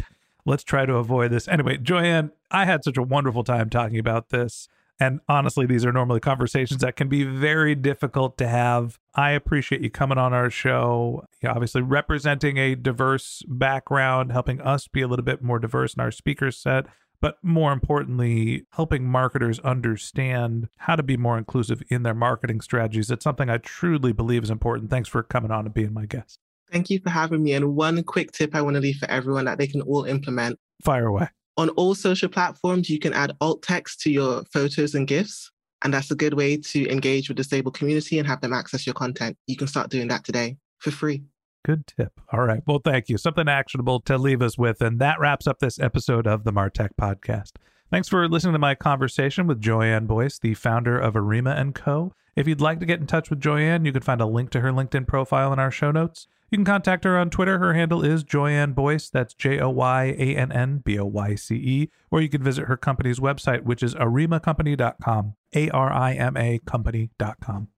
Let's 0.45 0.65
try 0.65 0.87
to 0.87 0.97
avoid 0.97 1.31
this. 1.31 1.47
Anyway, 1.47 1.79
Joyann, 1.79 2.33
I 2.51 2.65
had 2.65 2.83
such 2.83 2.97
a 2.97 3.03
wonderful 3.03 3.45
time 3.45 3.71
talking 3.71 3.99
about 3.99 4.31
this. 4.31 4.69
And 5.01 5.21
honestly, 5.29 5.67
these 5.67 5.85
are 5.85 5.93
normally 5.93 6.21
conversations 6.21 6.81
that 6.81 6.95
can 6.95 7.09
be 7.09 7.25
very 7.25 7.75
difficult 7.75 8.39
to 8.39 8.47
have. 8.47 8.99
I 9.15 9.33
appreciate 9.33 9.83
you 9.83 9.91
coming 9.91 10.19
on 10.19 10.33
our 10.33 10.51
show, 10.51 11.25
you 11.43 11.49
know, 11.49 11.55
obviously 11.55 11.83
representing 11.83 12.59
a 12.59 12.77
diverse 12.77 13.43
background, 13.49 14.31
helping 14.31 14.61
us 14.61 14.87
be 14.87 15.03
a 15.03 15.09
little 15.09 15.25
bit 15.25 15.43
more 15.43 15.59
diverse 15.59 15.95
in 15.95 16.01
our 16.01 16.13
speaker 16.13 16.53
set, 16.53 16.87
but 17.21 17.39
more 17.43 17.73
importantly, 17.73 18.67
helping 18.73 19.05
marketers 19.05 19.59
understand 19.61 20.69
how 20.77 20.95
to 20.95 21.03
be 21.03 21.17
more 21.17 21.39
inclusive 21.39 21.83
in 21.89 22.05
their 22.05 22.15
marketing 22.15 22.61
strategies. 22.61 23.11
It's 23.11 23.25
something 23.25 23.51
I 23.51 23.59
truly 23.59 24.13
believe 24.13 24.45
is 24.45 24.51
important. 24.51 24.91
Thanks 24.91 25.09
for 25.09 25.23
coming 25.23 25.51
on 25.51 25.65
and 25.65 25.75
being 25.75 25.93
my 25.93 26.07
guest. 26.07 26.39
Thank 26.71 26.91
you 26.91 27.01
for 27.01 27.11
having 27.11 27.43
me. 27.43 27.53
And 27.55 27.75
one 27.75 28.03
quick 28.05 28.33
tip 28.33 28.55
I 28.55 28.63
want 28.63 28.75
to 28.75 28.81
leave 28.81 28.97
for 28.97 29.11
everyone 29.11 29.47
that 29.47 29.59
they 29.59 29.67
can 29.67 29.81
all 29.83 30.05
implement. 30.05 30.59
Fire 30.83 31.07
away. 31.07 31.29
On 31.57 31.69
all 31.71 31.95
social 31.95 32.29
platforms, 32.29 32.91
you 32.91 32.99
can 32.99 33.13
add 33.13 33.37
alt 33.41 33.63
text 33.63 34.01
to 34.01 34.11
your 34.11 34.45
photos 34.53 34.95
and 34.95 35.07
GIFs. 35.07 35.51
And 35.83 35.93
that's 35.93 36.11
a 36.11 36.17
good 36.17 36.35
way 36.35 36.57
to 36.57 36.89
engage 36.91 37.29
with 37.29 37.37
the 37.37 37.43
disabled 37.43 37.75
community 37.75 38.19
and 38.19 38.27
have 38.27 38.41
them 38.41 38.53
access 38.53 38.87
your 38.87 38.95
content. 38.95 39.37
You 39.47 39.57
can 39.57 39.67
start 39.67 39.91
doing 39.91 40.09
that 40.09 40.25
today 40.25 40.57
for 40.79 40.91
free. 40.91 41.23
Good 41.65 41.87
tip. 41.87 42.13
All 42.33 42.45
right. 42.45 42.63
Well, 42.67 42.81
thank 42.83 43.09
you. 43.09 43.19
Something 43.19 43.49
actionable 43.49 44.01
to 44.01 44.19
leave 44.19 44.43
us 44.43 44.59
with. 44.59 44.81
And 44.83 44.99
that 45.01 45.21
wraps 45.21 45.47
up 45.47 45.59
this 45.61 45.79
episode 45.79 46.27
of 46.27 46.45
the 46.45 46.53
Martech 46.53 46.91
Podcast. 47.01 47.53
Thanks 47.95 48.09
for 48.09 48.29
listening 48.29 48.55
to 48.55 48.59
my 48.59 48.75
conversation 48.75 49.47
with 49.47 49.61
Joyann 49.63 50.09
Boyce, 50.09 50.41
the 50.41 50.55
founder 50.55 50.99
of 50.99 51.15
Arima 51.15 51.65
& 51.73 51.75
Co. 51.75 52.13
If 52.35 52.49
you'd 52.49 52.61
like 52.61 52.81
to 52.81 52.87
get 52.87 52.99
in 52.99 53.07
touch 53.07 53.31
with 53.31 53.39
Joyann, 53.39 53.87
you 53.87 53.93
can 53.93 54.03
find 54.03 54.21
a 54.21 54.27
link 54.27 54.51
to 54.51 54.63
her 54.63 54.73
LinkedIn 54.73 55.07
profile 55.07 55.53
in 55.53 55.61
our 55.61 55.71
show 55.71 55.93
notes. 55.93 56.27
You 56.51 56.59
can 56.59 56.65
contact 56.65 57.05
her 57.05 57.17
on 57.17 57.31
Twitter. 57.31 57.61
Her 57.61 57.73
handle 57.73 58.05
is 58.05 58.25
Joyann 58.25 58.75
Boyce. 58.75 59.11
That's 59.11 59.33
J 59.33 59.61
O 59.61 59.71
Y 59.71 60.07
A 60.19 60.35
N 60.35 60.51
N 60.51 60.79
B 60.79 60.99
O 60.99 61.07
Y 61.07 61.37
C 61.37 61.55
E. 61.55 61.91
Or 62.11 62.21
you 62.21 62.29
can 62.29 62.43
visit 62.43 62.65
her 62.65 62.77
company's 62.77 63.21
website, 63.21 63.63
which 63.63 63.81
is 63.81 63.95
arimacompany.com. 63.95 65.35
A 65.55 65.71
R 65.71 65.93
I 65.93 66.15
M 66.15 66.37
A 66.37 66.59
company.com. 66.67 67.69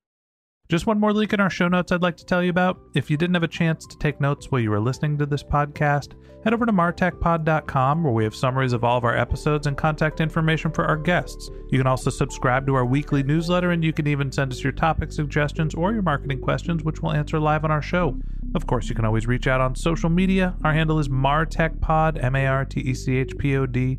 Just 0.68 0.84
one 0.86 0.98
more 0.98 1.12
link 1.12 1.32
in 1.32 1.38
our 1.38 1.48
show 1.48 1.68
notes 1.68 1.92
I'd 1.92 2.02
like 2.02 2.16
to 2.16 2.26
tell 2.26 2.42
you 2.42 2.50
about. 2.50 2.80
If 2.94 3.08
you 3.08 3.16
didn't 3.16 3.34
have 3.34 3.44
a 3.44 3.48
chance 3.48 3.86
to 3.86 3.96
take 3.98 4.20
notes 4.20 4.50
while 4.50 4.60
you 4.60 4.70
were 4.70 4.80
listening 4.80 5.16
to 5.18 5.26
this 5.26 5.44
podcast, 5.44 6.14
head 6.42 6.52
over 6.52 6.66
to 6.66 6.72
martechpod.com 6.72 8.02
where 8.02 8.12
we 8.12 8.24
have 8.24 8.34
summaries 8.34 8.72
of 8.72 8.82
all 8.82 8.98
of 8.98 9.04
our 9.04 9.16
episodes 9.16 9.68
and 9.68 9.76
contact 9.76 10.20
information 10.20 10.72
for 10.72 10.84
our 10.84 10.96
guests. 10.96 11.50
You 11.70 11.78
can 11.78 11.86
also 11.86 12.10
subscribe 12.10 12.66
to 12.66 12.74
our 12.74 12.84
weekly 12.84 13.22
newsletter 13.22 13.70
and 13.70 13.84
you 13.84 13.92
can 13.92 14.08
even 14.08 14.32
send 14.32 14.50
us 14.50 14.64
your 14.64 14.72
topic 14.72 15.12
suggestions 15.12 15.72
or 15.72 15.92
your 15.92 16.02
marketing 16.02 16.40
questions, 16.40 16.82
which 16.82 17.00
we'll 17.00 17.12
answer 17.12 17.38
live 17.38 17.64
on 17.64 17.70
our 17.70 17.82
show. 17.82 18.18
Of 18.56 18.66
course, 18.66 18.88
you 18.88 18.96
can 18.96 19.04
always 19.04 19.28
reach 19.28 19.46
out 19.46 19.60
on 19.60 19.76
social 19.76 20.10
media. 20.10 20.56
Our 20.64 20.72
handle 20.72 20.98
is 20.98 21.08
martechpod, 21.08 22.24
M 22.24 22.34
A 22.34 22.46
R 22.46 22.64
T 22.64 22.80
E 22.80 22.92
C 22.92 23.16
H 23.18 23.38
P 23.38 23.56
O 23.56 23.66
D, 23.66 23.98